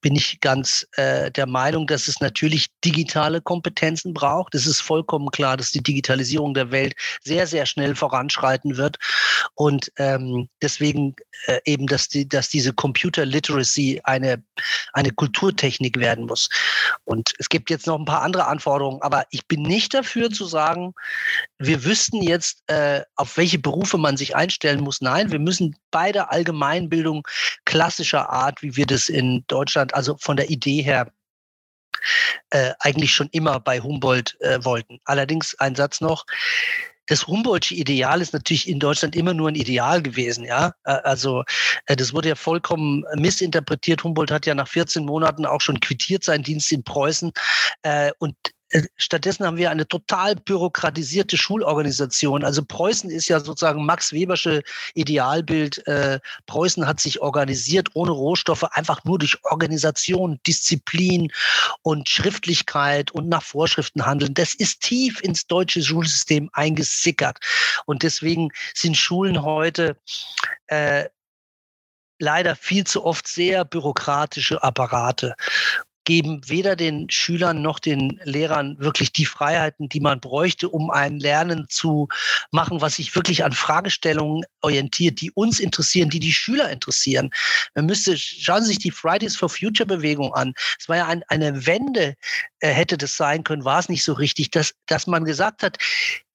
bin 0.00 0.16
ich 0.16 0.40
ganz 0.40 0.86
äh, 0.92 1.30
der 1.30 1.46
Meinung, 1.46 1.86
dass 1.86 2.08
es 2.08 2.20
natürlich 2.20 2.66
digitale 2.84 3.40
Kompetenzen 3.40 4.14
braucht. 4.14 4.54
Es 4.54 4.66
ist 4.66 4.80
vollkommen 4.80 5.30
klar, 5.30 5.56
dass 5.56 5.70
die 5.70 5.82
Digitalisierung 5.82 6.54
der 6.54 6.70
Welt 6.70 6.94
sehr, 7.22 7.46
sehr 7.46 7.66
schnell 7.66 7.94
voranschreiten 7.94 8.76
wird. 8.76 8.96
Und 9.54 9.92
ähm, 9.96 10.48
deswegen 10.62 11.14
äh, 11.46 11.60
eben, 11.64 11.86
dass, 11.86 12.08
die, 12.08 12.28
dass 12.28 12.48
diese 12.48 12.72
Computer 12.72 13.24
Literacy 13.24 14.00
eine, 14.04 14.42
eine 14.92 15.10
Kulturtechnik 15.10 15.98
werden 15.98 16.26
muss. 16.26 16.48
Und 17.04 17.32
es 17.38 17.48
gibt 17.48 17.70
jetzt 17.70 17.86
noch 17.86 17.98
ein 17.98 18.04
paar 18.04 18.22
andere 18.22 18.46
Anforderungen, 18.46 19.02
aber 19.02 19.26
ich 19.30 19.46
bin 19.46 19.62
nicht 19.62 19.94
dafür 19.94 20.30
zu 20.30 20.46
sagen, 20.46 20.94
wir 21.58 21.84
wüssten 21.84 22.22
jetzt, 22.22 22.62
äh, 22.68 23.02
auf 23.16 23.36
welche 23.36 23.58
Berufe 23.58 23.98
man 23.98 24.16
sich 24.16 24.34
einstellen 24.34 24.80
muss. 24.80 25.00
Nein, 25.00 25.30
wir 25.30 25.38
müssen 25.38 25.76
bei 25.90 26.12
der 26.12 26.32
Allgemeinbildung 26.32 27.26
klassischer 27.64 28.30
Art, 28.30 28.62
wie 28.62 28.76
wir 28.76 28.86
das 28.86 29.08
in 29.08 29.44
Deutschland 29.46 29.94
also 29.94 30.16
von 30.18 30.36
der 30.36 30.50
Idee 30.50 30.82
her, 30.82 31.12
äh, 32.50 32.72
eigentlich 32.80 33.12
schon 33.12 33.28
immer 33.32 33.60
bei 33.60 33.80
Humboldt 33.80 34.36
äh, 34.40 34.64
wollten. 34.64 35.00
Allerdings 35.04 35.54
ein 35.58 35.74
Satz 35.74 36.00
noch. 36.00 36.24
Das 37.06 37.26
Humboldtsche 37.26 37.74
Ideal 37.74 38.20
ist 38.20 38.34
natürlich 38.34 38.68
in 38.68 38.78
Deutschland 38.78 39.16
immer 39.16 39.32
nur 39.32 39.48
ein 39.48 39.54
Ideal 39.54 40.02
gewesen, 40.02 40.44
ja. 40.44 40.74
Äh, 40.84 40.92
also 41.04 41.42
äh, 41.86 41.96
das 41.96 42.12
wurde 42.12 42.28
ja 42.28 42.34
vollkommen 42.34 43.04
missinterpretiert. 43.14 44.04
Humboldt 44.04 44.30
hat 44.30 44.46
ja 44.46 44.54
nach 44.54 44.68
14 44.68 45.04
Monaten 45.04 45.46
auch 45.46 45.60
schon 45.60 45.80
quittiert 45.80 46.22
seinen 46.22 46.44
Dienst 46.44 46.70
in 46.70 46.84
Preußen 46.84 47.32
äh, 47.82 48.12
und 48.18 48.36
stattdessen 48.96 49.46
haben 49.46 49.56
wir 49.56 49.70
eine 49.70 49.88
total 49.88 50.34
bürokratisierte 50.36 51.36
Schulorganisation. 51.36 52.44
Also 52.44 52.62
Preußen 52.64 53.10
ist 53.10 53.28
ja 53.28 53.40
sozusagen 53.40 53.86
Max 53.86 54.12
Webersche 54.12 54.62
Idealbild. 54.94 55.86
Äh, 55.86 56.20
Preußen 56.46 56.86
hat 56.86 57.00
sich 57.00 57.20
organisiert 57.20 57.88
ohne 57.94 58.10
Rohstoffe, 58.10 58.64
einfach 58.64 59.04
nur 59.04 59.18
durch 59.18 59.38
Organisation, 59.44 60.38
Disziplin 60.46 61.32
und 61.82 62.08
Schriftlichkeit 62.08 63.10
und 63.10 63.28
nach 63.28 63.42
Vorschriften 63.42 64.04
handeln. 64.04 64.34
Das 64.34 64.54
ist 64.54 64.80
tief 64.82 65.20
ins 65.22 65.46
deutsche 65.46 65.82
Schulsystem 65.82 66.50
eingesickert. 66.52 67.38
Und 67.86 68.02
deswegen 68.02 68.50
sind 68.74 68.96
Schulen 68.96 69.42
heute 69.42 69.96
äh, 70.66 71.06
leider 72.18 72.56
viel 72.56 72.84
zu 72.84 73.04
oft 73.04 73.28
sehr 73.28 73.64
bürokratische 73.64 74.62
Apparate 74.62 75.34
geben 76.08 76.40
weder 76.46 76.74
den 76.74 77.10
Schülern 77.10 77.60
noch 77.60 77.78
den 77.78 78.18
Lehrern 78.24 78.78
wirklich 78.78 79.12
die 79.12 79.26
Freiheiten, 79.26 79.90
die 79.90 80.00
man 80.00 80.20
bräuchte, 80.20 80.70
um 80.70 80.90
ein 80.90 81.18
Lernen 81.18 81.66
zu 81.68 82.08
machen, 82.50 82.80
was 82.80 82.94
sich 82.94 83.14
wirklich 83.14 83.44
an 83.44 83.52
Fragestellungen 83.52 84.42
orientiert, 84.62 85.20
die 85.20 85.30
uns 85.32 85.60
interessieren, 85.60 86.08
die 86.08 86.18
die 86.18 86.32
Schüler 86.32 86.70
interessieren. 86.70 87.28
Man 87.74 87.84
müsste, 87.84 88.16
schauen 88.16 88.62
Sie 88.62 88.68
sich 88.68 88.78
die 88.78 88.90
Fridays 88.90 89.36
for 89.36 89.50
Future 89.50 89.86
Bewegung 89.86 90.32
an. 90.32 90.54
Es 90.80 90.88
war 90.88 90.96
ja 90.96 91.06
ein, 91.08 91.22
eine 91.28 91.66
Wende, 91.66 92.14
äh, 92.60 92.70
hätte 92.70 92.96
das 92.96 93.14
sein 93.14 93.44
können, 93.44 93.66
war 93.66 93.78
es 93.78 93.90
nicht 93.90 94.02
so 94.02 94.14
richtig, 94.14 94.50
dass, 94.50 94.72
dass 94.86 95.06
man 95.06 95.26
gesagt 95.26 95.62
hat, 95.62 95.76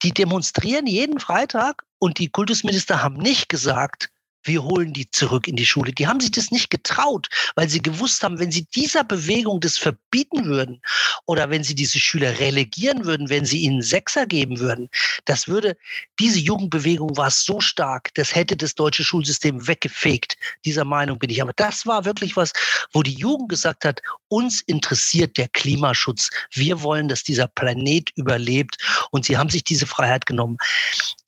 die 0.04 0.12
demonstrieren 0.12 0.86
jeden 0.86 1.18
Freitag 1.18 1.82
und 1.98 2.20
die 2.20 2.28
Kultusminister 2.28 3.02
haben 3.02 3.16
nicht 3.16 3.48
gesagt, 3.48 4.08
wir 4.44 4.62
holen 4.62 4.92
die 4.92 5.10
zurück 5.10 5.48
in 5.48 5.56
die 5.56 5.66
Schule. 5.66 5.92
Die 5.92 6.06
haben 6.06 6.20
sich 6.20 6.30
das 6.30 6.50
nicht 6.50 6.70
getraut, 6.70 7.28
weil 7.56 7.68
sie 7.68 7.82
gewusst 7.82 8.22
haben, 8.22 8.38
wenn 8.38 8.52
sie 8.52 8.66
dieser 8.74 9.04
Bewegung 9.04 9.60
das 9.60 9.78
verbieten 9.78 10.44
würden 10.44 10.80
oder 11.26 11.50
wenn 11.50 11.64
sie 11.64 11.74
diese 11.74 11.98
Schüler 11.98 12.38
relegieren 12.38 13.04
würden, 13.04 13.28
wenn 13.30 13.44
sie 13.44 13.60
ihnen 13.60 13.82
Sechser 13.82 14.26
geben 14.26 14.58
würden, 14.58 14.88
das 15.24 15.48
würde, 15.48 15.76
diese 16.18 16.38
Jugendbewegung 16.38 17.16
war 17.16 17.30
so 17.30 17.60
stark, 17.60 18.12
das 18.14 18.34
hätte 18.34 18.56
das 18.56 18.74
deutsche 18.74 19.04
Schulsystem 19.04 19.66
weggefegt. 19.66 20.36
Dieser 20.64 20.84
Meinung 20.84 21.18
bin 21.18 21.30
ich. 21.30 21.42
Aber 21.42 21.52
das 21.56 21.86
war 21.86 22.04
wirklich 22.04 22.36
was, 22.36 22.52
wo 22.92 23.02
die 23.02 23.14
Jugend 23.14 23.48
gesagt 23.48 23.84
hat, 23.84 24.00
uns 24.28 24.60
interessiert 24.62 25.36
der 25.36 25.48
Klimaschutz. 25.48 26.30
Wir 26.52 26.82
wollen, 26.82 27.08
dass 27.08 27.22
dieser 27.22 27.48
Planet 27.48 28.10
überlebt 28.16 28.78
und 29.10 29.24
sie 29.24 29.36
haben 29.36 29.50
sich 29.50 29.64
diese 29.64 29.86
Freiheit 29.86 30.26
genommen. 30.26 30.58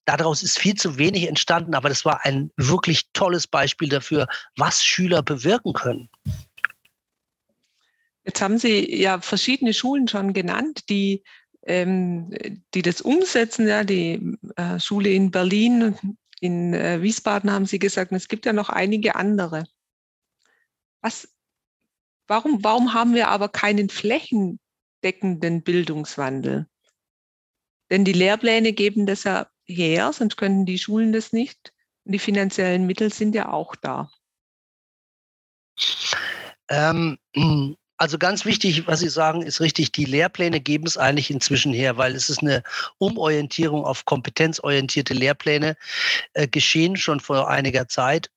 Daraus 0.07 0.45
ist 0.45 0.59
viel 0.59 0.77
zu 0.77 0.99
wenig 0.99 1.27
entstanden, 1.29 1.75
aber 1.75 1.89
das 1.89 2.05
war 2.05 2.25
ein 2.25 2.53
wirklich 2.57 3.11
tolles 3.13 3.49
Beispiel 3.49 3.89
dafür, 3.89 4.29
was 4.57 4.83
Schüler 4.85 5.21
bewirken 5.21 5.73
können. 5.73 6.09
Jetzt 8.25 8.41
haben 8.41 8.59
Sie 8.59 8.95
ja 8.97 9.21
verschiedene 9.21 9.75
Schulen 9.75 10.07
schon 10.07 10.33
genannt, 10.33 10.89
die, 10.89 11.25
ähm, 11.65 12.31
die 12.73 12.83
das 12.83 13.01
umsetzen. 13.01 13.67
Ja, 13.67 13.83
die 13.83 14.37
äh, 14.55 14.79
Schule 14.79 15.11
in 15.11 15.33
Berlin, 15.33 15.97
in 16.41 16.73
äh, 16.73 17.03
Wiesbaden 17.03 17.51
haben 17.51 17.67
Sie 17.67 17.81
gesagt, 17.81 18.13
und 18.13 18.17
es 18.17 18.29
gibt 18.29 18.47
ja 18.47 18.53
noch 18.53 18.69
einige 18.69 19.17
andere. 19.17 19.65
Was, 21.01 21.29
warum, 22.29 22.63
warum 22.63 22.95
haben 22.95 23.15
wir 23.15 23.29
aber 23.29 23.49
keinen 23.49 23.89
flächendeckenden 23.89 25.63
Bildungswandel? 25.63 26.69
Denn 27.91 28.05
die 28.05 28.13
Lehrpläne 28.13 28.73
geben 28.73 29.07
das 29.07 29.25
ja 29.25 29.49
her, 29.67 30.13
sonst 30.13 30.37
könnten 30.37 30.67
die 30.67 30.79
Schulen 30.79 31.13
das 31.13 31.33
nicht. 31.33 31.73
Und 32.05 32.13
die 32.13 32.19
finanziellen 32.19 32.87
Mittel 32.87 33.13
sind 33.13 33.35
ja 33.35 33.53
auch 33.53 33.75
da. 33.77 34.11
Ähm, 36.69 37.19
Also 37.99 38.19
ganz 38.19 38.45
wichtig, 38.45 38.87
was 38.87 39.01
Sie 39.01 39.09
sagen, 39.09 39.41
ist 39.43 39.61
richtig. 39.61 39.91
Die 39.93 40.05
Lehrpläne 40.05 40.61
geben 40.61 40.87
es 40.87 40.99
eigentlich 40.99 41.31
inzwischen 41.31 41.73
her, 41.73 41.97
weil 41.97 42.15
es 42.15 42.29
ist 42.29 42.43
eine 42.43 42.63
Umorientierung 42.99 43.85
auf 43.85 44.05
kompetenzorientierte 44.05 45.15
Lehrpläne 45.15 45.77
äh, 46.35 46.47
geschehen 46.47 46.97
schon 46.97 47.21
vor 47.21 47.49
einiger 47.49 47.89
Zeit. 47.89 48.31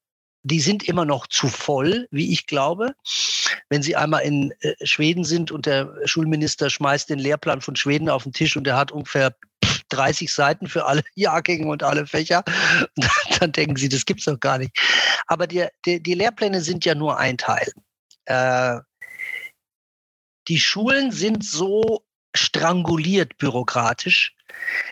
Die 0.44 0.62
sind 0.62 0.88
immer 0.88 1.04
noch 1.04 1.28
zu 1.28 1.50
voll, 1.50 2.08
wie 2.12 2.32
ich 2.32 2.48
glaube. 2.48 2.96
Wenn 3.68 3.84
Sie 3.84 3.98
einmal 3.98 4.22
in 4.22 4.54
äh, 4.62 4.76
Schweden 4.84 5.26
sind 5.26 5.52
und 5.52 5.66
der 5.66 5.94
Schulminister 6.06 6.70
schmeißt 6.70 7.10
den 7.10 7.20
Lehrplan 7.20 7.60
von 7.60 7.76
Schweden 7.76 8.08
auf 8.08 8.24
den 8.24 8.32
Tisch 8.32 8.56
und 8.56 8.64
der 8.64 8.78
hat 8.78 8.94
ungefähr 8.94 9.36
30 9.90 10.32
Seiten 10.32 10.68
für 10.68 10.86
alle 10.86 11.04
Jahrgänge 11.16 11.68
und 11.68 11.84
alle 11.84 12.08
Fächer, 12.08 12.44
dann 13.40 13.52
denken 13.52 13.76
Sie, 13.76 13.90
das 13.90 14.06
gibt's 14.06 14.26
doch 14.26 14.40
gar 14.40 14.58
nicht. 14.58 14.78
Aber 15.28 15.48
die, 15.48 15.68
die, 15.86 16.02
die 16.02 16.14
Lehrpläne 16.14 16.62
sind 16.62 16.86
ja 16.86 16.96
nur 16.96 17.18
ein 17.18 17.38
Teil. 17.38 17.72
Äh, 18.26 18.80
die 20.48 20.60
Schulen 20.60 21.12
sind 21.12 21.46
so 21.46 22.04
stranguliert 22.36 23.38
bürokratisch, 23.38 24.36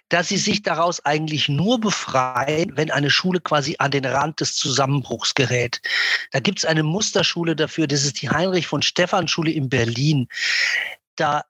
dass 0.10 0.30
sie 0.30 0.38
sich 0.38 0.62
daraus 0.62 1.04
eigentlich 1.06 1.50
nur 1.50 1.80
befreien, 1.80 2.76
wenn 2.76 2.92
eine 2.92 3.10
Schule 3.10 3.40
quasi 3.40 3.76
an 3.80 3.92
den 3.92 4.06
Rand 4.06 4.40
des 4.40 4.56
Zusammenbruchs 4.56 5.34
gerät. 5.34 5.82
Da 6.32 6.40
gibt 6.40 6.60
es 6.60 6.66
eine 6.66 6.84
Musterschule 6.84 7.56
dafür, 7.56 7.88
das 7.88 8.04
ist 8.04 8.22
die 8.22 8.30
Heinrich 8.30 8.68
von 8.68 8.82
Stephan 8.82 9.28
Schule 9.28 9.52
in 9.52 9.70
Berlin. 9.70 10.28
Da 11.16 11.44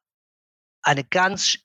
eine 0.82 1.04
ganz 1.04 1.58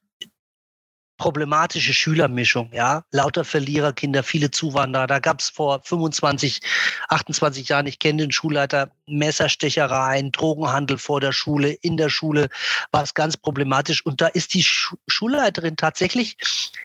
problematische 1.18 1.94
Schülermischung, 1.94 2.70
ja. 2.72 3.04
Lauter 3.10 3.44
Verliererkinder, 3.44 4.22
viele 4.22 4.50
Zuwanderer. 4.50 5.06
Da 5.06 5.18
gab 5.18 5.40
es 5.40 5.50
vor 5.50 5.80
25, 5.84 6.60
28 7.08 7.68
Jahren, 7.68 7.86
ich 7.86 7.98
kenne 7.98 8.22
den 8.22 8.32
Schulleiter, 8.32 8.90
Messerstechereien, 9.06 10.32
Drogenhandel 10.32 10.98
vor 10.98 11.20
der 11.20 11.32
Schule, 11.32 11.72
in 11.72 11.96
der 11.96 12.08
Schule 12.08 12.48
war 12.90 13.02
es 13.02 13.14
ganz 13.14 13.36
problematisch. 13.36 14.04
Und 14.04 14.20
da 14.20 14.26
ist 14.28 14.54
die 14.54 14.62
Schu 14.62 14.96
Schulleiterin 15.06 15.76
tatsächlich 15.76 16.36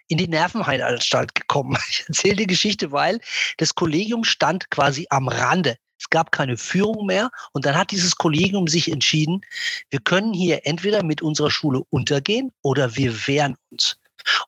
in 0.08 0.18
die 0.18 0.28
Nervenheilanstalt 0.28 1.36
gekommen. 1.36 1.78
Ich 1.90 2.04
erzähle 2.08 2.36
die 2.36 2.48
Geschichte, 2.48 2.92
weil 2.92 3.20
das 3.58 3.74
Kollegium 3.76 4.24
stand 4.24 4.70
quasi 4.70 5.08
am 5.10 5.28
Rande. 5.28 5.78
Es 6.00 6.10
gab 6.10 6.32
keine 6.32 6.58
Führung 6.58 7.06
mehr. 7.06 7.32
Und 7.54 7.66
dann 7.66 7.76
hat 7.76 7.92
dieses 7.92 8.16
Kollegium 8.16 8.68
sich 8.68 8.92
entschieden, 8.92 9.42
wir 9.90 10.00
können 10.00 10.34
hier 10.34 10.66
entweder 10.66 11.04
mit 11.04 11.22
unserer 11.22 11.50
Schule 11.50 11.84
untergehen 11.90 12.52
oder 12.62 12.96
wir 12.96 13.28
wehren 13.28 13.56
uns. 13.72 13.98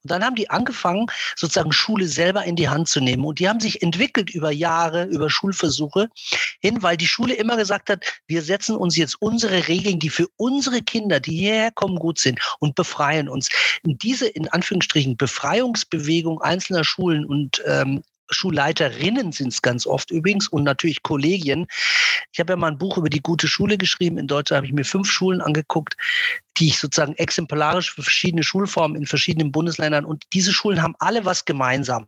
Und 0.03 0.11
dann 0.11 0.23
haben 0.23 0.35
die 0.35 0.49
angefangen, 0.49 1.07
sozusagen 1.35 1.71
Schule 1.71 2.07
selber 2.07 2.43
in 2.43 2.55
die 2.55 2.69
Hand 2.69 2.87
zu 2.87 2.99
nehmen. 2.99 3.25
Und 3.25 3.39
die 3.39 3.49
haben 3.49 3.59
sich 3.59 3.81
entwickelt 3.81 4.29
über 4.29 4.51
Jahre, 4.51 5.05
über 5.05 5.29
Schulversuche 5.29 6.09
hin, 6.61 6.81
weil 6.81 6.97
die 6.97 7.07
Schule 7.07 7.33
immer 7.33 7.57
gesagt 7.57 7.89
hat, 7.89 8.03
wir 8.27 8.41
setzen 8.41 8.75
uns 8.75 8.97
jetzt 8.97 9.21
unsere 9.21 9.67
Regeln, 9.67 9.99
die 9.99 10.09
für 10.09 10.27
unsere 10.37 10.81
Kinder, 10.81 11.19
die 11.19 11.37
hierher 11.37 11.71
kommen, 11.71 11.97
gut 11.97 12.19
sind 12.19 12.39
und 12.59 12.75
befreien 12.75 13.29
uns. 13.29 13.49
Diese, 13.83 14.27
in 14.27 14.47
Anführungsstrichen, 14.47 15.17
Befreiungsbewegung 15.17 16.41
einzelner 16.41 16.83
Schulen 16.83 17.25
und 17.25 17.61
ähm, 17.65 18.03
Schulleiterinnen 18.29 19.31
sind 19.31 19.49
es 19.49 19.61
ganz 19.61 19.85
oft 19.87 20.11
übrigens 20.11 20.47
und 20.47 20.63
natürlich 20.63 21.03
Kollegien. 21.03 21.67
Ich 22.31 22.39
habe 22.39 22.53
ja 22.53 22.57
mal 22.57 22.71
ein 22.71 22.77
Buch 22.77 22.97
über 22.97 23.09
die 23.09 23.21
gute 23.21 23.47
Schule 23.47 23.77
geschrieben. 23.77 24.17
In 24.17 24.27
Deutschland 24.27 24.57
habe 24.57 24.67
ich 24.67 24.73
mir 24.73 24.85
fünf 24.85 25.11
Schulen 25.11 25.41
angeguckt, 25.41 25.95
die 26.57 26.67
ich 26.67 26.79
sozusagen 26.79 27.15
exemplarisch 27.15 27.91
für 27.91 28.03
verschiedene 28.03 28.43
Schulformen 28.43 28.97
in 28.97 29.05
verschiedenen 29.05 29.51
Bundesländern 29.51 30.05
und 30.05 30.23
diese 30.33 30.51
Schulen 30.51 30.81
haben 30.81 30.95
alle 30.99 31.25
was 31.25 31.45
gemeinsam. 31.45 32.05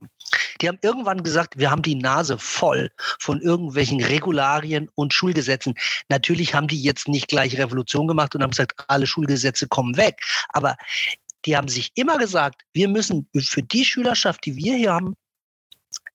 Die 0.62 0.68
haben 0.68 0.80
irgendwann 0.82 1.24
gesagt, 1.24 1.58
wir 1.58 1.72
haben 1.72 1.82
die 1.82 1.96
Nase 1.96 2.38
voll 2.38 2.92
von 3.20 3.42
irgendwelchen 3.42 4.04
Regularien 4.04 4.90
und 4.96 5.14
Schulgesetzen. 5.14 5.74
Natürlich 6.10 6.54
haben 6.54 6.68
die 6.68 6.82
jetzt 6.82 7.08
nicht 7.08 7.28
gleich 7.28 7.58
Revolution 7.58 8.08
gemacht 8.08 8.36
und 8.36 8.44
haben 8.44 8.52
gesagt, 8.52 8.84
alle 8.88 9.08
Schulgesetze 9.08 9.68
kommen 9.68 9.98
weg. 9.98 10.22
Aber 10.50 10.76
die 11.46 11.58
haben 11.58 11.68
sich 11.68 11.92
immer 11.96 12.18
gesagt, 12.18 12.62
wir 12.74 12.88
müssen 12.88 13.28
für 13.36 13.64
die 13.64 13.86
Schülerschaft, 13.86 14.46
die 14.46 14.56
wir 14.56 14.76
hier 14.76 14.94
haben, 14.94 15.16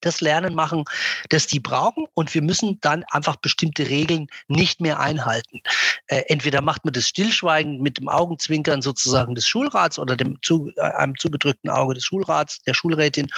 das 0.00 0.20
Lernen 0.20 0.54
machen, 0.54 0.84
das 1.30 1.46
die 1.46 1.60
brauchen. 1.60 2.06
Und 2.14 2.34
wir 2.34 2.42
müssen 2.42 2.80
dann 2.80 3.04
einfach 3.10 3.36
bestimmte 3.36 3.88
Regeln 3.88 4.28
nicht 4.48 4.80
mehr 4.80 5.00
einhalten. 5.00 5.60
Äh, 6.06 6.22
entweder 6.28 6.60
macht 6.60 6.84
man 6.84 6.92
das 6.92 7.08
stillschweigend 7.08 7.80
mit 7.80 7.98
dem 7.98 8.08
Augenzwinkern 8.08 8.82
sozusagen 8.82 9.34
des 9.34 9.46
Schulrats 9.46 9.98
oder 9.98 10.16
dem 10.16 10.38
zu, 10.42 10.70
äh, 10.76 10.80
einem 10.80 11.16
zugedrückten 11.16 11.70
Auge 11.70 11.94
des 11.94 12.04
Schulrats, 12.04 12.60
der 12.62 12.74
Schulrätin, 12.74 13.28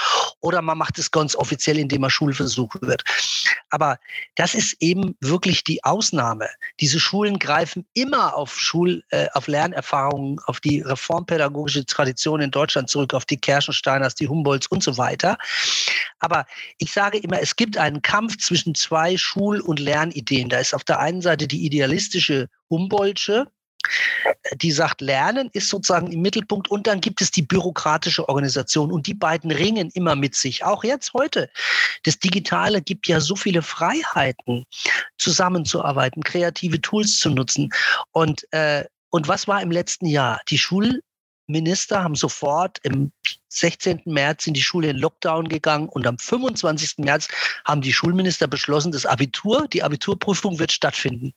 oder 0.41 0.63
man 0.63 0.79
macht 0.79 0.99
es 0.99 1.11
ganz 1.11 1.35
offiziell, 1.35 1.79
indem 1.79 2.03
man 2.03 2.11
Schulversuch 2.11 2.75
wird. 2.81 3.03
Aber 3.71 3.99
das 4.37 4.55
ist 4.55 4.77
eben 4.81 5.17
wirklich 5.21 5.65
die 5.65 5.83
Ausnahme. 5.85 6.49
Diese 6.81 7.01
Schulen 7.01 7.39
greifen 7.39 7.87
immer 7.95 8.35
auf 8.35 8.59
Schul, 8.59 9.03
äh, 9.11 9.27
auf 9.33 9.47
Lernerfahrungen, 9.47 10.39
auf 10.47 10.61
die 10.61 10.81
reformpädagogische 10.81 11.85
Tradition 11.87 12.41
in 12.41 12.51
Deutschland 12.51 12.89
zurück, 12.89 13.15
auf 13.15 13.25
die 13.25 13.37
Kerschensteiners, 13.37 14.15
die 14.15 14.29
Humboldts 14.29 14.67
und 14.69 14.83
so 14.83 14.97
weiter. 14.97 15.37
Aber 16.21 16.47
ich 16.79 16.93
sage 16.93 17.19
immer, 17.19 17.41
es 17.41 17.57
gibt 17.57 17.77
einen 17.77 18.03
Kampf 18.03 18.39
zwischen 18.39 18.75
zwei 18.75 19.17
Schul- 19.17 19.61
und 19.61 19.81
Lernideen. 19.81 20.49
Da 20.49 20.59
ist 20.59 20.75
auf 20.75 20.85
der 20.85 20.99
einen 20.99 21.23
Seite 21.23 21.47
die 21.47 21.65
idealistische 21.65 22.49
Humboldtsche, 22.71 23.47
die 24.57 24.73
sagt, 24.73 25.01
Lernen 25.01 25.51
ist 25.53 25.69
sozusagen 25.69 26.11
im 26.13 26.21
Mittelpunkt 26.21 26.69
und 26.69 26.87
dann 26.87 27.01
gibt 27.01 27.21
es 27.21 27.31
die 27.31 27.43
bürokratische 27.43 28.29
Organisation 28.29 28.93
und 28.93 29.07
die 29.07 29.15
beiden 29.15 29.51
ringen 29.51 29.91
immer 29.95 30.17
mit 30.17 30.35
sich. 30.35 30.65
Auch 30.65 30.85
jetzt 30.85 31.13
heute. 31.15 31.51
Das 32.03 32.19
Digitale 32.19 32.83
gibt 32.83 33.07
ja 33.07 33.21
so 33.21 33.37
viele 33.37 33.63
Freiheiten, 33.63 34.65
zusammenzuarbeiten, 35.17 36.23
kreative 36.23 36.81
Tools 36.81 37.19
zu 37.19 37.31
nutzen. 37.31 37.71
Und, 38.13 38.51
äh, 38.53 38.85
und 39.11 39.29
was 39.29 39.49
war 39.49 39.63
im 39.63 39.71
letzten 39.71 40.07
Jahr? 40.07 40.41
Die 40.49 40.59
Schul 40.59 41.03
Minister 41.49 42.05
haben 42.05 42.15
sofort 42.15 42.79
im 42.83 43.11
16. 43.49 44.03
März 44.05 44.47
in 44.47 44.55
die 44.55 44.63
Schule 44.63 44.91
in 44.91 44.99
Lockdown 44.99 45.49
gegangen 45.49 45.89
und 45.89 46.07
am 46.07 46.19
25. 46.19 46.99
März 46.99 47.29
haben 47.65 47.81
die 47.81 47.93
Schulminister 47.93 48.47
beschlossen, 48.47 48.93
das 48.93 49.07
Abitur, 49.07 49.67
die 49.69 49.83
Abiturprüfung 49.83 50.59
wird 50.59 50.73
stattfinden. 50.73 51.33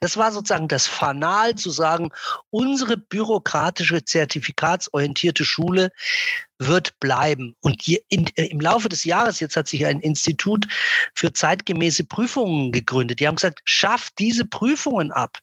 Das 0.00 0.16
war 0.16 0.32
sozusagen 0.32 0.68
das 0.68 0.86
Fanal 0.86 1.54
zu 1.54 1.70
sagen, 1.70 2.10
unsere 2.50 2.96
bürokratische, 2.96 4.04
zertifikatsorientierte 4.04 5.44
Schule 5.44 5.92
wird 6.58 6.98
bleiben. 7.00 7.54
Und 7.60 7.86
in, 8.08 8.26
äh, 8.36 8.46
im 8.46 8.60
Laufe 8.60 8.88
des 8.88 9.04
Jahres, 9.04 9.40
jetzt 9.40 9.56
hat 9.56 9.68
sich 9.68 9.84
ein 9.84 10.00
Institut 10.00 10.66
für 11.14 11.32
zeitgemäße 11.32 12.04
Prüfungen 12.04 12.72
gegründet. 12.72 13.20
Die 13.20 13.28
haben 13.28 13.36
gesagt, 13.36 13.60
schafft 13.64 14.18
diese 14.18 14.46
Prüfungen 14.46 15.12
ab. 15.12 15.38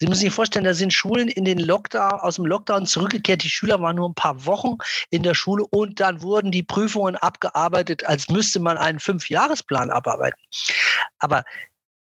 Sie 0.00 0.06
müssen 0.06 0.22
sich 0.22 0.32
vorstellen, 0.32 0.64
da 0.64 0.74
sind 0.74 0.92
Schulen 0.92 1.28
in 1.28 1.44
den 1.44 1.58
Lockdown, 1.58 2.20
aus 2.20 2.36
dem 2.36 2.46
Lockdown 2.46 2.86
zurückgekehrt. 2.86 3.44
Die 3.44 3.50
Schüler 3.50 3.80
waren 3.80 3.96
nur 3.96 4.08
ein 4.08 4.14
paar 4.14 4.44
Wochen 4.44 4.76
in 5.10 5.22
der 5.22 5.34
Schule 5.34 5.64
und 5.70 6.00
dann 6.00 6.20
wurden 6.20 6.50
die 6.50 6.64
Prüfungen 6.64 7.16
abgearbeitet, 7.16 8.04
als 8.04 8.28
müsste 8.28 8.58
man 8.58 8.76
einen 8.76 8.98
Fünfjahresplan 8.98 9.90
abarbeiten. 9.90 10.40
Aber 11.18 11.44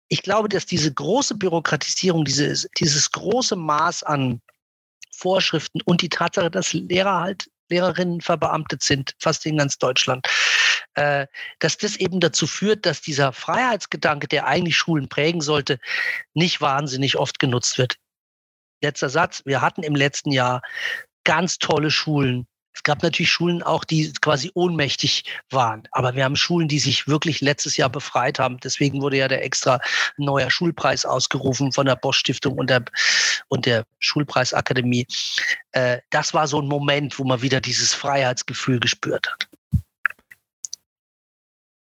ich 0.10 0.22
glaube, 0.22 0.50
dass 0.50 0.66
diese 0.66 0.94
große 0.94 1.36
Bürokratisierung, 1.36 2.24
dieses, 2.24 2.68
dieses 2.78 3.12
große 3.12 3.56
Maß 3.56 4.04
an 4.04 4.42
Vorschriften 5.12 5.82
und 5.82 6.02
die 6.02 6.10
Tatsache, 6.10 6.52
dass 6.52 6.74
Lehrer 6.74 7.22
halt 7.22 7.50
Lehrerinnen 7.70 8.22
verbeamtet 8.22 8.84
sind, 8.84 9.16
fast 9.20 9.46
in 9.46 9.58
ganz 9.58 9.78
Deutschland, 9.78 10.28
äh, 10.96 11.28
dass 11.60 11.78
das 11.78 11.96
eben 11.96 12.20
dazu 12.20 12.48
führt, 12.48 12.86
dass 12.86 13.02
dieser 13.02 13.32
Freiheitsgedanke, 13.34 14.28
der 14.28 14.48
eigentlich 14.48 14.78
Schulen 14.78 15.08
prägen 15.08 15.42
sollte, 15.42 15.80
nicht 16.34 16.62
wahnsinnig 16.62 17.18
oft 17.18 17.40
genutzt 17.40 17.78
wird. 17.78 17.98
Letzter 18.82 19.10
Satz. 19.10 19.44
Wir 19.46 19.62
hatten 19.62 19.84
im 19.84 19.96
letzten 19.96 20.32
Jahr 20.32 20.62
ganz 21.24 21.60
tolle 21.60 21.92
Schulen. 21.92 22.48
Es 22.74 22.84
gab 22.84 23.04
natürlich 23.04 23.30
Schulen 23.30 23.62
auch, 23.64 23.84
die 23.84 24.12
quasi 24.22 24.50
ohnmächtig 24.54 25.26
waren. 25.50 25.84
Aber 25.92 26.16
wir 26.16 26.24
haben 26.24 26.38
Schulen, 26.38 26.68
die 26.68 26.80
sich 26.80 27.08
wirklich 27.08 27.42
letztes 27.42 27.76
Jahr 27.76 27.90
befreit 27.90 28.40
haben. 28.40 28.60
Deswegen 28.64 29.02
wurde 29.02 29.18
ja 29.18 29.28
der 29.28 29.44
extra 29.44 29.80
neuer 30.18 30.50
Schulpreis 30.50 31.06
ausgerufen 31.06 31.74
von 31.74 31.86
der 31.86 31.98
Bosch 31.98 32.20
Stiftung 32.20 32.58
und 32.58 32.70
der, 32.70 32.86
und 33.50 33.66
der 33.66 33.84
Schulpreisakademie. 34.00 35.06
Äh, 35.74 36.00
das 36.12 36.34
war 36.34 36.48
so 36.48 36.62
ein 36.62 36.68
Moment, 36.68 37.20
wo 37.20 37.26
man 37.26 37.42
wieder 37.42 37.60
dieses 37.60 37.94
Freiheitsgefühl 37.94 38.80
gespürt 38.80 39.30
hat. 39.30 39.51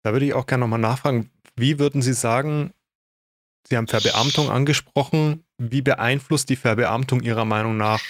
Da 0.02 0.12
würde 0.12 0.26
ich 0.26 0.34
auch 0.34 0.46
gerne 0.46 0.62
nochmal 0.62 0.78
nachfragen, 0.78 1.30
wie 1.56 1.78
würden 1.78 2.02
Sie 2.02 2.14
sagen, 2.14 2.72
Sie 3.68 3.76
haben 3.76 3.88
Verbeamtung 3.88 4.50
angesprochen, 4.50 5.44
wie 5.58 5.82
beeinflusst 5.82 6.48
die 6.48 6.56
Verbeamtung 6.56 7.20
Ihrer 7.20 7.44
Meinung 7.44 7.76
nach 7.76 8.00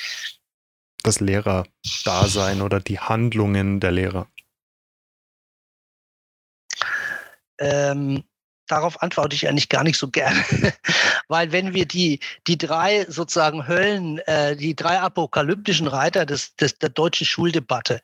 das 1.02 1.20
Lehrerdasein 1.20 2.62
oder 2.62 2.80
die 2.80 3.00
Handlungen 3.00 3.80
der 3.80 3.90
Lehrer? 3.90 4.28
Ähm, 7.58 8.24
darauf 8.66 9.02
antworte 9.02 9.34
ich 9.34 9.48
eigentlich 9.48 9.68
gar 9.68 9.84
nicht 9.84 9.98
so 9.98 10.08
gerne. 10.08 10.42
Weil 11.28 11.52
wenn 11.52 11.74
wir 11.74 11.86
die, 11.86 12.20
die 12.46 12.58
drei 12.58 13.04
sozusagen 13.08 13.66
Höllen, 13.66 14.18
äh, 14.20 14.56
die 14.56 14.74
drei 14.74 15.00
apokalyptischen 15.00 15.86
Reiter 15.86 16.26
des, 16.26 16.54
des, 16.56 16.78
der 16.78 16.90
deutschen 16.90 17.26
Schuldebatte, 17.26 18.00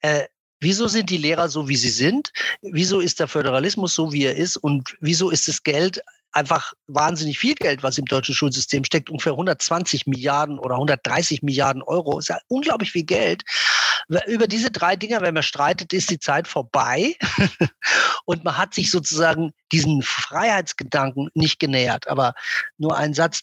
äh, 0.00 0.24
Wieso 0.64 0.88
sind 0.88 1.10
die 1.10 1.18
Lehrer 1.18 1.50
so, 1.50 1.68
wie 1.68 1.76
sie 1.76 1.90
sind? 1.90 2.32
Wieso 2.62 3.00
ist 3.00 3.20
der 3.20 3.28
Föderalismus 3.28 3.94
so, 3.94 4.14
wie 4.14 4.24
er 4.24 4.34
ist? 4.34 4.56
Und 4.56 4.96
wieso 4.98 5.28
ist 5.28 5.46
das 5.46 5.62
Geld 5.62 6.00
einfach 6.32 6.72
wahnsinnig 6.86 7.38
viel 7.38 7.54
Geld, 7.54 7.82
was 7.82 7.98
im 7.98 8.06
deutschen 8.06 8.34
Schulsystem 8.34 8.82
steckt, 8.82 9.10
ungefähr 9.10 9.32
120 9.32 10.06
Milliarden 10.06 10.58
oder 10.58 10.76
130 10.76 11.42
Milliarden 11.42 11.82
Euro. 11.82 12.18
Ist 12.18 12.30
ja 12.30 12.38
unglaublich 12.48 12.92
viel 12.92 13.04
Geld. 13.04 13.42
Über 14.26 14.46
diese 14.46 14.70
drei 14.70 14.96
Dinge, 14.96 15.20
wenn 15.20 15.34
man 15.34 15.42
streitet, 15.42 15.92
ist 15.92 16.10
die 16.10 16.18
Zeit 16.18 16.48
vorbei 16.48 17.16
und 18.24 18.44
man 18.44 18.58
hat 18.58 18.74
sich 18.74 18.90
sozusagen 18.90 19.52
diesen 19.72 20.02
Freiheitsgedanken 20.02 21.30
nicht 21.34 21.58
genähert. 21.58 22.08
Aber 22.08 22.34
nur 22.78 22.96
ein 22.96 23.14
Satz. 23.14 23.42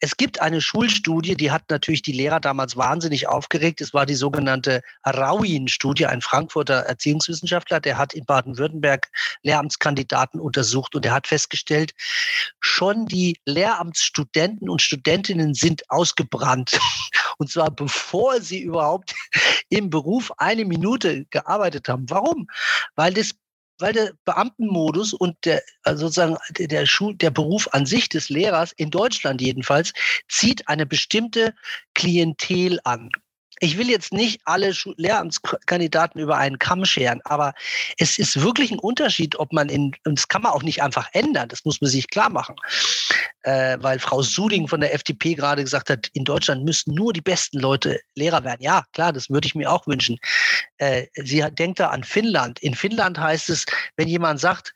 Es 0.00 0.16
gibt 0.16 0.40
eine 0.40 0.60
Schulstudie, 0.60 1.34
die 1.34 1.50
hat 1.50 1.64
natürlich 1.70 2.02
die 2.02 2.12
Lehrer 2.12 2.38
damals 2.38 2.76
wahnsinnig 2.76 3.26
aufgeregt. 3.26 3.80
Es 3.80 3.92
war 3.92 4.06
die 4.06 4.14
sogenannte 4.14 4.82
Rauin-Studie, 5.04 6.06
ein 6.06 6.20
Frankfurter 6.20 6.74
Erziehungswissenschaftler, 6.74 7.80
der 7.80 7.98
hat 7.98 8.14
in 8.14 8.24
Baden-Württemberg 8.24 9.08
Lehramtskandidaten 9.42 10.38
untersucht 10.38 10.94
und 10.94 11.04
er 11.04 11.14
hat 11.14 11.26
festgestellt, 11.26 11.94
schon 12.60 13.06
die 13.06 13.40
Lehramtsstudenten 13.44 14.68
und 14.68 14.82
Studentinnen 14.82 15.54
sind 15.54 15.90
ausgebrannt. 15.90 16.78
Und 17.38 17.50
zwar 17.50 17.70
bevor 17.70 18.40
sie 18.40 18.60
überhaupt 18.60 19.14
im 19.68 19.90
Beruf 19.90 20.32
eine 20.38 20.64
Minute 20.64 21.24
gearbeitet 21.30 21.88
haben. 21.88 22.08
Warum? 22.08 22.48
Weil 22.94 23.14
das 23.14 23.34
weil 23.80 23.92
der 23.92 24.12
Beamtenmodus 24.24 25.12
und 25.12 25.36
der 25.44 25.62
also 25.84 26.06
sozusagen 26.06 26.36
der, 26.58 26.84
Schul 26.84 27.14
der 27.14 27.30
Beruf 27.30 27.68
an 27.72 27.86
sich 27.86 28.08
des 28.08 28.28
Lehrers 28.28 28.72
in 28.72 28.90
Deutschland 28.90 29.40
jedenfalls 29.40 29.92
zieht 30.28 30.66
eine 30.68 30.84
bestimmte 30.84 31.54
Klientel 31.94 32.80
an 32.82 33.08
ich 33.60 33.78
will 33.78 33.90
jetzt 33.90 34.12
nicht 34.12 34.40
alle 34.44 34.72
Lehramtskandidaten 34.96 36.20
über 36.20 36.36
einen 36.36 36.58
Kamm 36.58 36.84
scheren, 36.84 37.20
aber 37.24 37.54
es 37.98 38.18
ist 38.18 38.40
wirklich 38.40 38.70
ein 38.70 38.78
Unterschied, 38.78 39.38
ob 39.38 39.52
man 39.52 39.68
in, 39.68 39.92
und 40.04 40.18
das 40.18 40.28
kann 40.28 40.42
man 40.42 40.52
auch 40.52 40.62
nicht 40.62 40.82
einfach 40.82 41.08
ändern, 41.12 41.48
das 41.48 41.64
muss 41.64 41.80
man 41.80 41.90
sich 41.90 42.08
klar 42.08 42.30
machen, 42.30 42.56
äh, 43.42 43.78
weil 43.80 43.98
Frau 43.98 44.22
Suding 44.22 44.68
von 44.68 44.80
der 44.80 44.94
FDP 44.94 45.34
gerade 45.34 45.64
gesagt 45.64 45.90
hat, 45.90 46.08
in 46.12 46.24
Deutschland 46.24 46.64
müssten 46.64 46.94
nur 46.94 47.12
die 47.12 47.20
besten 47.20 47.58
Leute 47.58 48.00
Lehrer 48.14 48.44
werden. 48.44 48.62
Ja, 48.62 48.84
klar, 48.92 49.12
das 49.12 49.30
würde 49.30 49.46
ich 49.46 49.54
mir 49.54 49.70
auch 49.70 49.86
wünschen. 49.86 50.18
Äh, 50.78 51.06
sie 51.14 51.44
denkt 51.52 51.80
da 51.80 51.88
an 51.88 52.04
Finnland. 52.04 52.60
In 52.60 52.74
Finnland 52.74 53.18
heißt 53.18 53.50
es, 53.50 53.66
wenn 53.96 54.08
jemand 54.08 54.40
sagt, 54.40 54.72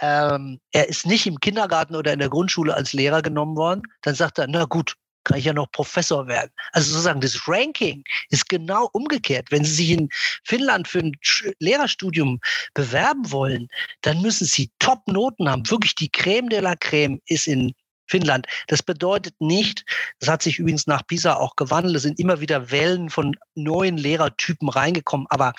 ähm, 0.00 0.60
er 0.72 0.88
ist 0.88 1.06
nicht 1.06 1.26
im 1.26 1.38
Kindergarten 1.38 1.94
oder 1.94 2.12
in 2.12 2.18
der 2.18 2.28
Grundschule 2.28 2.74
als 2.74 2.92
Lehrer 2.92 3.22
genommen 3.22 3.56
worden, 3.56 3.82
dann 4.02 4.14
sagt 4.14 4.38
er, 4.38 4.46
na 4.48 4.64
gut, 4.64 4.96
kann 5.24 5.38
ich 5.38 5.44
ja 5.44 5.52
noch 5.52 5.70
Professor 5.72 6.26
werden. 6.26 6.50
Also 6.72 6.92
sozusagen 6.92 7.20
das 7.20 7.46
Ranking 7.46 8.04
ist 8.30 8.48
genau 8.48 8.88
umgekehrt. 8.92 9.50
Wenn 9.50 9.64
Sie 9.64 9.74
sich 9.74 9.90
in 9.90 10.08
Finnland 10.44 10.88
für 10.88 11.00
ein 11.00 11.12
Lehrerstudium 11.58 12.40
bewerben 12.74 13.30
wollen, 13.30 13.68
dann 14.02 14.22
müssen 14.22 14.46
Sie 14.46 14.70
Top-Noten 14.78 15.48
haben. 15.48 15.68
Wirklich 15.70 15.94
die 15.94 16.10
Creme 16.10 16.48
de 16.48 16.60
la 16.60 16.76
Creme 16.76 17.20
ist 17.26 17.46
in 17.46 17.72
Finnland. 18.08 18.46
Das 18.66 18.82
bedeutet 18.82 19.34
nicht, 19.40 19.84
das 20.18 20.28
hat 20.28 20.42
sich 20.42 20.58
übrigens 20.58 20.86
nach 20.86 21.06
PISA 21.06 21.34
auch 21.34 21.56
gewandelt, 21.56 21.96
es 21.96 22.02
sind 22.02 22.18
immer 22.18 22.40
wieder 22.40 22.70
Wellen 22.70 23.08
von 23.08 23.34
neuen 23.54 23.96
Lehrertypen 23.96 24.68
reingekommen, 24.68 25.26
aber 25.30 25.54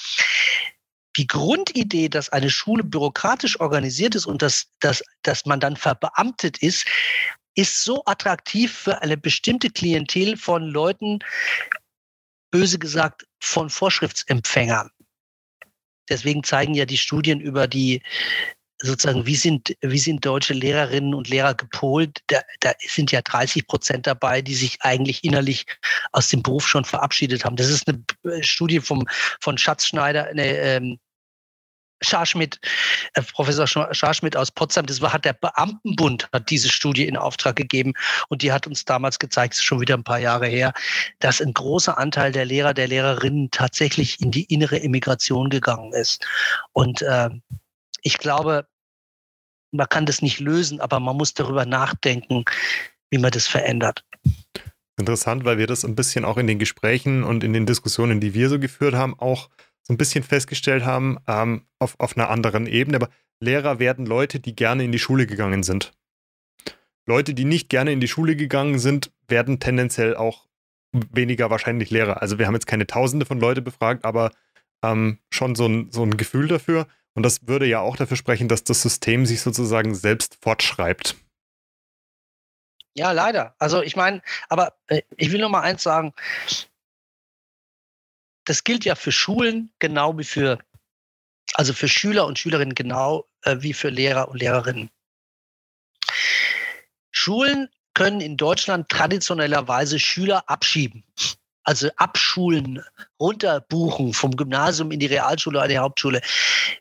die 1.15 1.27
Grundidee, 1.27 2.09
dass 2.09 2.29
eine 2.29 2.49
Schule 2.49 2.83
bürokratisch 2.83 3.59
organisiert 3.59 4.15
ist 4.15 4.25
und 4.25 4.41
dass, 4.41 4.67
dass, 4.79 5.03
dass 5.21 5.45
man 5.45 5.59
dann 5.59 5.77
verbeamtet 5.77 6.57
ist, 6.59 6.85
ist 7.55 7.83
so 7.83 8.03
attraktiv 8.05 8.73
für 8.73 9.01
eine 9.01 9.17
bestimmte 9.17 9.69
Klientel 9.69 10.37
von 10.37 10.63
Leuten, 10.63 11.19
böse 12.51 12.79
gesagt, 12.79 13.27
von 13.39 13.69
Vorschriftsempfängern. 13.69 14.89
Deswegen 16.09 16.43
zeigen 16.43 16.73
ja 16.73 16.85
die 16.85 16.97
Studien 16.97 17.39
über 17.39 17.67
die 17.67 18.01
sozusagen, 18.83 19.25
wie 19.25 19.35
sind, 19.35 19.75
wie 19.81 19.99
sind 19.99 20.25
deutsche 20.25 20.53
Lehrerinnen 20.53 21.13
und 21.13 21.29
Lehrer 21.29 21.53
gepolt? 21.53 22.21
Da, 22.27 22.41
da 22.59 22.73
sind 22.85 23.11
ja 23.11 23.21
30 23.21 23.65
Prozent 23.65 24.07
dabei, 24.07 24.41
die 24.41 24.55
sich 24.55 24.81
eigentlich 24.81 25.23
innerlich 25.23 25.65
aus 26.11 26.27
dem 26.27 26.43
Beruf 26.43 26.67
schon 26.67 26.83
verabschiedet 26.83 27.45
haben. 27.45 27.55
Das 27.55 27.69
ist 27.69 27.87
eine 27.87 28.43
Studie 28.43 28.81
vom, 28.81 29.07
von 29.39 29.57
Schatzschneider, 29.57 30.25
eine, 30.25 30.57
ähm, 30.57 30.99
Scharschmidt, 32.03 32.59
äh, 33.13 33.21
Professor 33.21 33.67
Scharschmidt 33.67 34.35
aus 34.35 34.51
Potsdam, 34.51 34.85
das 34.85 35.01
war, 35.01 35.13
hat 35.13 35.25
der 35.25 35.33
Beamtenbund, 35.33 36.29
hat 36.31 36.49
diese 36.49 36.69
Studie 36.69 37.07
in 37.07 37.17
Auftrag 37.17 37.55
gegeben 37.55 37.93
und 38.29 38.41
die 38.41 38.51
hat 38.51 38.67
uns 38.67 38.85
damals 38.85 39.19
gezeigt, 39.19 39.55
schon 39.55 39.81
wieder 39.81 39.95
ein 39.95 40.03
paar 40.03 40.19
Jahre 40.19 40.47
her, 40.47 40.73
dass 41.19 41.41
ein 41.41 41.53
großer 41.53 41.97
Anteil 41.97 42.31
der 42.31 42.45
Lehrer, 42.45 42.73
der 42.73 42.87
Lehrerinnen 42.87 43.49
tatsächlich 43.51 44.19
in 44.21 44.31
die 44.31 44.43
innere 44.45 44.77
Immigration 44.77 45.49
gegangen 45.49 45.93
ist. 45.93 46.25
Und 46.73 47.01
äh, 47.01 47.29
ich 48.01 48.17
glaube, 48.17 48.67
man 49.71 49.89
kann 49.89 50.05
das 50.05 50.21
nicht 50.21 50.39
lösen, 50.39 50.79
aber 50.79 50.99
man 50.99 51.17
muss 51.17 51.33
darüber 51.33 51.65
nachdenken, 51.65 52.45
wie 53.09 53.17
man 53.17 53.31
das 53.31 53.47
verändert. 53.47 54.03
Interessant, 54.97 55.43
weil 55.43 55.57
wir 55.57 55.65
das 55.65 55.83
ein 55.83 55.95
bisschen 55.95 56.23
auch 56.23 56.37
in 56.37 56.45
den 56.45 56.59
Gesprächen 56.59 57.23
und 57.23 57.43
in 57.43 57.53
den 57.53 57.65
Diskussionen, 57.65 58.19
die 58.19 58.35
wir 58.35 58.49
so 58.49 58.59
geführt 58.59 58.93
haben, 58.93 59.19
auch 59.19 59.49
so 59.83 59.93
ein 59.93 59.97
bisschen 59.97 60.23
festgestellt 60.23 60.85
haben, 60.85 61.17
ähm, 61.27 61.65
auf, 61.79 61.95
auf 61.99 62.17
einer 62.17 62.29
anderen 62.29 62.65
Ebene. 62.67 62.97
Aber 62.97 63.09
Lehrer 63.39 63.79
werden 63.79 64.05
Leute, 64.05 64.39
die 64.39 64.55
gerne 64.55 64.83
in 64.83 64.91
die 64.91 64.99
Schule 64.99 65.27
gegangen 65.27 65.63
sind. 65.63 65.91
Leute, 67.05 67.33
die 67.33 67.45
nicht 67.45 67.69
gerne 67.69 67.91
in 67.91 67.99
die 67.99 68.07
Schule 68.07 68.35
gegangen 68.35 68.79
sind, 68.79 69.11
werden 69.27 69.59
tendenziell 69.59 70.15
auch 70.15 70.47
weniger 70.93 71.49
wahrscheinlich 71.49 71.89
Lehrer. 71.89 72.21
Also 72.21 72.39
wir 72.39 72.47
haben 72.47 72.53
jetzt 72.53 72.67
keine 72.67 72.87
Tausende 72.87 73.25
von 73.25 73.39
Leute 73.39 73.61
befragt, 73.61 74.05
aber 74.05 74.31
ähm, 74.83 75.19
schon 75.29 75.55
so 75.55 75.67
ein, 75.67 75.91
so 75.91 76.03
ein 76.03 76.15
Gefühl 76.15 76.47
dafür. 76.47 76.87
Und 77.15 77.23
das 77.23 77.47
würde 77.47 77.65
ja 77.65 77.81
auch 77.81 77.97
dafür 77.97 78.17
sprechen, 78.17 78.47
dass 78.47 78.63
das 78.63 78.81
System 78.81 79.25
sich 79.25 79.41
sozusagen 79.41 79.95
selbst 79.95 80.37
fortschreibt. 80.41 81.15
Ja, 82.95 83.11
leider. 83.11 83.55
Also 83.57 83.81
ich 83.81 83.95
meine, 83.95 84.21
aber 84.49 84.75
äh, 84.87 85.01
ich 85.17 85.31
will 85.31 85.41
noch 85.41 85.49
mal 85.49 85.61
eins 85.61 85.83
sagen 85.83 86.13
das 88.45 88.63
gilt 88.63 88.85
ja 88.85 88.95
für 88.95 89.11
Schulen 89.11 89.71
genau 89.79 90.17
wie 90.17 90.23
für, 90.23 90.59
also 91.53 91.73
für 91.73 91.87
Schüler 91.87 92.25
und 92.25 92.39
Schülerinnen 92.39 92.75
genau 92.75 93.27
äh, 93.43 93.57
wie 93.59 93.73
für 93.73 93.89
Lehrer 93.89 94.29
und 94.29 94.39
Lehrerinnen. 94.39 94.89
Schulen 97.11 97.69
können 97.93 98.21
in 98.21 98.37
Deutschland 98.37 98.89
traditionellerweise 98.89 99.99
Schüler 99.99 100.43
abschieben. 100.49 101.03
Also 101.63 101.89
abschulen, 101.95 102.83
runterbuchen 103.19 104.13
vom 104.13 104.35
Gymnasium 104.35 104.91
in 104.91 104.99
die 104.99 105.05
Realschule 105.05 105.59
oder 105.59 105.67
die 105.69 105.77
Hauptschule. 105.77 106.21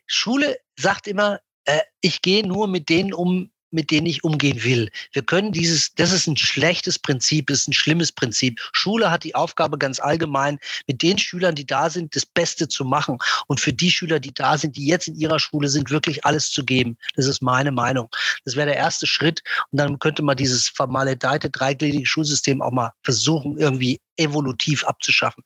Schule 0.06 0.58
sagt 0.76 1.06
immer, 1.06 1.40
äh, 1.66 1.80
ich 2.00 2.22
gehe 2.22 2.44
nur 2.44 2.66
mit 2.66 2.88
denen 2.88 3.14
um, 3.14 3.51
mit 3.72 3.90
denen 3.90 4.06
ich 4.06 4.24
umgehen 4.24 4.62
will. 4.62 4.90
Wir 5.12 5.22
können 5.22 5.52
dieses, 5.52 5.94
das 5.94 6.12
ist 6.12 6.26
ein 6.26 6.36
schlechtes 6.36 6.98
Prinzip, 6.98 7.46
das 7.46 7.60
ist 7.60 7.68
ein 7.68 7.72
schlimmes 7.72 8.12
Prinzip. 8.12 8.60
Schule 8.72 9.10
hat 9.10 9.24
die 9.24 9.34
Aufgabe 9.34 9.78
ganz 9.78 10.00
allgemein, 10.00 10.58
mit 10.86 11.02
den 11.02 11.18
Schülern, 11.18 11.54
die 11.54 11.66
da 11.66 11.90
sind, 11.90 12.14
das 12.14 12.26
Beste 12.26 12.68
zu 12.68 12.84
machen 12.84 13.18
und 13.46 13.60
für 13.60 13.72
die 13.72 13.90
Schüler, 13.90 14.20
die 14.20 14.32
da 14.34 14.58
sind, 14.58 14.76
die 14.76 14.86
jetzt 14.86 15.08
in 15.08 15.14
ihrer 15.14 15.38
Schule 15.38 15.68
sind, 15.68 15.90
wirklich 15.90 16.24
alles 16.24 16.50
zu 16.50 16.64
geben. 16.64 16.96
Das 17.16 17.26
ist 17.26 17.42
meine 17.42 17.72
Meinung. 17.72 18.08
Das 18.44 18.56
wäre 18.56 18.66
der 18.66 18.76
erste 18.76 19.06
Schritt 19.06 19.42
und 19.70 19.78
dann 19.78 19.98
könnte 19.98 20.22
man 20.22 20.36
dieses 20.36 20.68
vermaledeite 20.68 21.50
dreigliedrige 21.50 22.06
Schulsystem 22.06 22.62
auch 22.62 22.72
mal 22.72 22.92
versuchen, 23.02 23.58
irgendwie 23.58 24.00
evolutiv 24.16 24.84
abzuschaffen. 24.84 25.44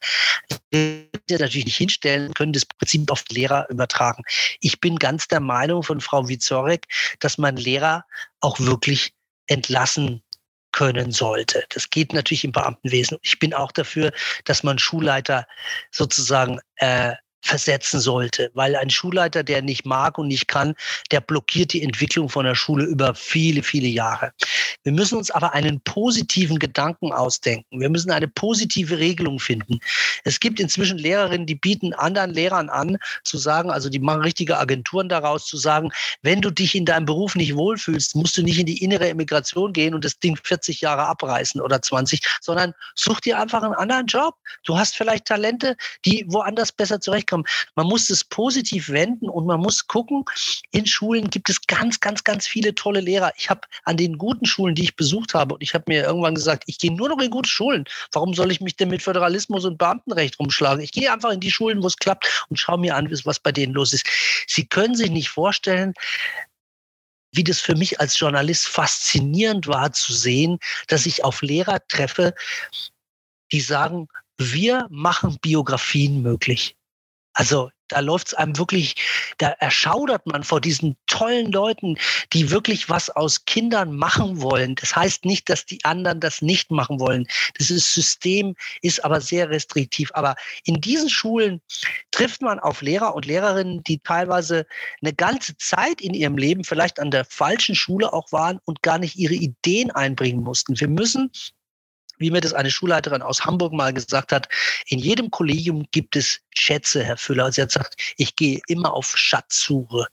Wir 0.70 1.08
natürlich 1.28 1.66
nicht 1.66 1.76
hinstellen, 1.76 2.34
können 2.34 2.52
das 2.52 2.64
Prinzip 2.64 3.10
auf 3.10 3.24
Lehrer 3.30 3.68
übertragen. 3.70 4.22
Ich 4.60 4.80
bin 4.80 4.96
ganz 4.96 5.28
der 5.28 5.40
Meinung 5.40 5.82
von 5.82 6.00
Frau 6.00 6.28
Wizorek, 6.28 6.86
dass 7.20 7.38
man 7.38 7.56
Lehrer 7.56 8.04
auch 8.40 8.58
wirklich 8.60 9.14
entlassen 9.46 10.22
können 10.72 11.10
sollte. 11.10 11.64
Das 11.70 11.88
geht 11.88 12.12
natürlich 12.12 12.44
im 12.44 12.52
Beamtenwesen. 12.52 13.16
Ich 13.22 13.38
bin 13.38 13.54
auch 13.54 13.72
dafür, 13.72 14.12
dass 14.44 14.62
man 14.62 14.78
Schulleiter 14.78 15.46
sozusagen 15.90 16.58
äh, 16.76 17.14
versetzen 17.46 18.00
sollte, 18.00 18.50
weil 18.54 18.76
ein 18.76 18.90
Schulleiter, 18.90 19.42
der 19.42 19.62
nicht 19.62 19.86
mag 19.86 20.18
und 20.18 20.28
nicht 20.28 20.48
kann, 20.48 20.74
der 21.10 21.20
blockiert 21.20 21.72
die 21.72 21.82
Entwicklung 21.82 22.28
von 22.28 22.44
der 22.44 22.54
Schule 22.54 22.84
über 22.84 23.14
viele, 23.14 23.62
viele 23.62 23.88
Jahre. 23.88 24.32
Wir 24.82 24.92
müssen 24.92 25.16
uns 25.16 25.30
aber 25.30 25.52
einen 25.52 25.80
positiven 25.80 26.58
Gedanken 26.58 27.12
ausdenken. 27.12 27.80
Wir 27.80 27.88
müssen 27.88 28.10
eine 28.10 28.28
positive 28.28 28.98
Regelung 28.98 29.38
finden. 29.38 29.78
Es 30.24 30.40
gibt 30.40 30.60
inzwischen 30.60 30.98
Lehrerinnen, 30.98 31.46
die 31.46 31.54
bieten 31.54 31.94
anderen 31.94 32.32
Lehrern 32.32 32.68
an, 32.68 32.98
zu 33.24 33.38
sagen, 33.38 33.70
also 33.70 33.88
die 33.88 33.98
machen 33.98 34.22
richtige 34.22 34.58
Agenturen 34.58 35.08
daraus, 35.08 35.46
zu 35.46 35.56
sagen, 35.56 35.90
wenn 36.22 36.40
du 36.40 36.50
dich 36.50 36.74
in 36.74 36.84
deinem 36.84 37.06
Beruf 37.06 37.36
nicht 37.36 37.56
wohlfühlst, 37.56 38.16
musst 38.16 38.36
du 38.36 38.42
nicht 38.42 38.58
in 38.58 38.66
die 38.66 38.82
innere 38.82 39.08
Immigration 39.08 39.72
gehen 39.72 39.94
und 39.94 40.04
das 40.04 40.18
Ding 40.18 40.36
40 40.36 40.80
Jahre 40.80 41.06
abreißen 41.06 41.60
oder 41.60 41.80
20, 41.80 42.20
sondern 42.40 42.74
such 42.94 43.20
dir 43.20 43.38
einfach 43.38 43.62
einen 43.62 43.74
anderen 43.74 44.06
Job. 44.06 44.34
Du 44.64 44.76
hast 44.76 44.96
vielleicht 44.96 45.26
Talente, 45.26 45.76
die 46.04 46.24
woanders 46.28 46.72
besser 46.72 47.00
zurechtkommen 47.00 47.35
kommen. 47.36 47.44
Man 47.74 47.86
muss 47.86 48.10
es 48.10 48.24
positiv 48.24 48.88
wenden 48.88 49.28
und 49.28 49.46
man 49.46 49.60
muss 49.60 49.86
gucken, 49.86 50.24
in 50.70 50.86
Schulen 50.86 51.28
gibt 51.30 51.50
es 51.50 51.60
ganz, 51.66 52.00
ganz, 52.00 52.24
ganz 52.24 52.46
viele 52.46 52.74
tolle 52.74 53.00
Lehrer. 53.00 53.32
Ich 53.36 53.50
habe 53.50 53.62
an 53.84 53.96
den 53.96 54.18
guten 54.18 54.46
Schulen, 54.46 54.74
die 54.74 54.84
ich 54.84 54.96
besucht 54.96 55.34
habe, 55.34 55.54
und 55.54 55.62
ich 55.62 55.74
habe 55.74 55.84
mir 55.88 56.04
irgendwann 56.04 56.34
gesagt, 56.34 56.64
ich 56.66 56.78
gehe 56.78 56.94
nur 56.94 57.08
noch 57.08 57.20
in 57.20 57.30
gute 57.30 57.48
Schulen. 57.48 57.84
Warum 58.12 58.34
soll 58.34 58.50
ich 58.50 58.60
mich 58.60 58.76
denn 58.76 58.88
mit 58.88 59.02
Föderalismus 59.02 59.64
und 59.64 59.78
Beamtenrecht 59.78 60.38
rumschlagen? 60.38 60.82
Ich 60.82 60.92
gehe 60.92 61.12
einfach 61.12 61.30
in 61.30 61.40
die 61.40 61.50
Schulen, 61.50 61.82
wo 61.82 61.86
es 61.86 61.96
klappt 61.96 62.46
und 62.48 62.58
schaue 62.58 62.78
mir 62.78 62.96
an, 62.96 63.10
was 63.24 63.40
bei 63.40 63.52
denen 63.52 63.74
los 63.74 63.92
ist. 63.92 64.06
Sie 64.46 64.66
können 64.66 64.94
sich 64.94 65.10
nicht 65.10 65.28
vorstellen, 65.28 65.94
wie 67.32 67.44
das 67.44 67.60
für 67.60 67.74
mich 67.74 68.00
als 68.00 68.18
Journalist 68.18 68.66
faszinierend 68.66 69.66
war 69.66 69.92
zu 69.92 70.12
sehen, 70.12 70.58
dass 70.88 71.04
ich 71.04 71.22
auf 71.22 71.42
Lehrer 71.42 71.86
treffe, 71.86 72.34
die 73.52 73.60
sagen, 73.60 74.08
wir 74.38 74.86
machen 74.90 75.38
Biografien 75.40 76.22
möglich. 76.22 76.76
Also 77.36 77.70
da 77.88 78.00
läuft 78.00 78.28
es 78.28 78.34
einem 78.34 78.56
wirklich, 78.56 78.96
da 79.38 79.50
erschaudert 79.60 80.26
man 80.26 80.42
vor 80.42 80.60
diesen 80.60 80.96
tollen 81.06 81.52
Leuten, 81.52 81.96
die 82.32 82.50
wirklich 82.50 82.88
was 82.88 83.10
aus 83.10 83.44
Kindern 83.44 83.94
machen 83.94 84.40
wollen. 84.40 84.74
Das 84.74 84.96
heißt 84.96 85.26
nicht, 85.26 85.48
dass 85.50 85.66
die 85.66 85.84
anderen 85.84 86.18
das 86.18 86.40
nicht 86.40 86.70
machen 86.70 86.98
wollen. 86.98 87.26
Dieses 87.60 87.92
System 87.92 88.56
ist 88.80 89.04
aber 89.04 89.20
sehr 89.20 89.50
restriktiv. 89.50 90.10
Aber 90.14 90.34
in 90.64 90.80
diesen 90.80 91.10
Schulen 91.10 91.60
trifft 92.10 92.40
man 92.40 92.58
auf 92.58 92.80
Lehrer 92.80 93.14
und 93.14 93.26
Lehrerinnen, 93.26 93.84
die 93.84 93.98
teilweise 93.98 94.66
eine 95.02 95.12
ganze 95.12 95.56
Zeit 95.58 96.00
in 96.00 96.14
ihrem 96.14 96.38
Leben 96.38 96.64
vielleicht 96.64 96.98
an 96.98 97.10
der 97.10 97.26
falschen 97.26 97.74
Schule 97.74 98.14
auch 98.14 98.32
waren 98.32 98.58
und 98.64 98.82
gar 98.82 98.98
nicht 98.98 99.16
ihre 99.16 99.34
Ideen 99.34 99.90
einbringen 99.90 100.42
mussten. 100.42 100.80
Wir 100.80 100.88
müssen 100.88 101.30
wie 102.18 102.30
mir 102.30 102.40
das 102.40 102.54
eine 102.54 102.70
Schulleiterin 102.70 103.22
aus 103.22 103.44
Hamburg 103.44 103.72
mal 103.72 103.92
gesagt 103.92 104.32
hat, 104.32 104.48
in 104.86 104.98
jedem 104.98 105.30
Kollegium 105.30 105.86
gibt 105.90 106.16
es 106.16 106.40
Schätze, 106.54 107.04
Herr 107.04 107.16
Füller. 107.16 107.50
Sie 107.52 107.62
hat 107.62 107.68
gesagt, 107.68 107.96
ich 108.16 108.36
gehe 108.36 108.60
immer 108.66 108.92
auf 108.92 109.16
Schatzsuche. 109.16 110.06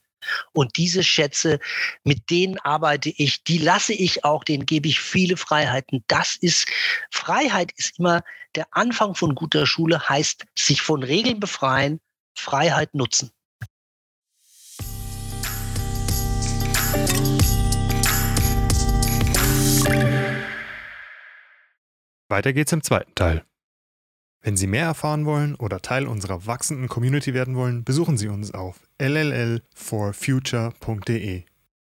Und 0.53 0.77
diese 0.77 1.03
Schätze, 1.03 1.59
mit 2.03 2.29
denen 2.29 2.57
arbeite 2.59 3.09
ich, 3.09 3.43
die 3.43 3.57
lasse 3.57 3.93
ich 3.93 4.23
auch, 4.23 4.43
denen 4.43 4.65
gebe 4.65 4.87
ich 4.87 4.99
viele 4.99 5.37
Freiheiten. 5.37 6.03
Das 6.07 6.35
ist, 6.35 6.67
Freiheit 7.11 7.71
ist 7.75 7.99
immer 7.99 8.21
der 8.55 8.67
Anfang 8.71 9.15
von 9.15 9.35
guter 9.35 9.65
Schule, 9.65 10.07
heißt 10.07 10.45
sich 10.57 10.81
von 10.81 11.03
Regeln 11.03 11.39
befreien, 11.39 11.99
Freiheit 12.35 12.93
nutzen. 12.93 13.31
Weiter 22.33 22.51
geht's 22.51 22.71
im 22.71 22.81
zweiten 22.81 23.13
Teil. 23.13 23.43
Wenn 24.41 24.57
Sie 24.57 24.65
mehr 24.65 24.85
erfahren 24.85 25.27
wollen 25.27 25.53
oder 25.53 25.83
Teil 25.83 26.07
unserer 26.07 26.47
wachsenden 26.47 26.87
Community 26.87 27.35
werden 27.35 27.55
wollen, 27.55 27.83
besuchen 27.83 28.17
Sie 28.17 28.27
uns 28.27 28.55
auf 28.55 28.79
lll4future.de. 28.97 31.43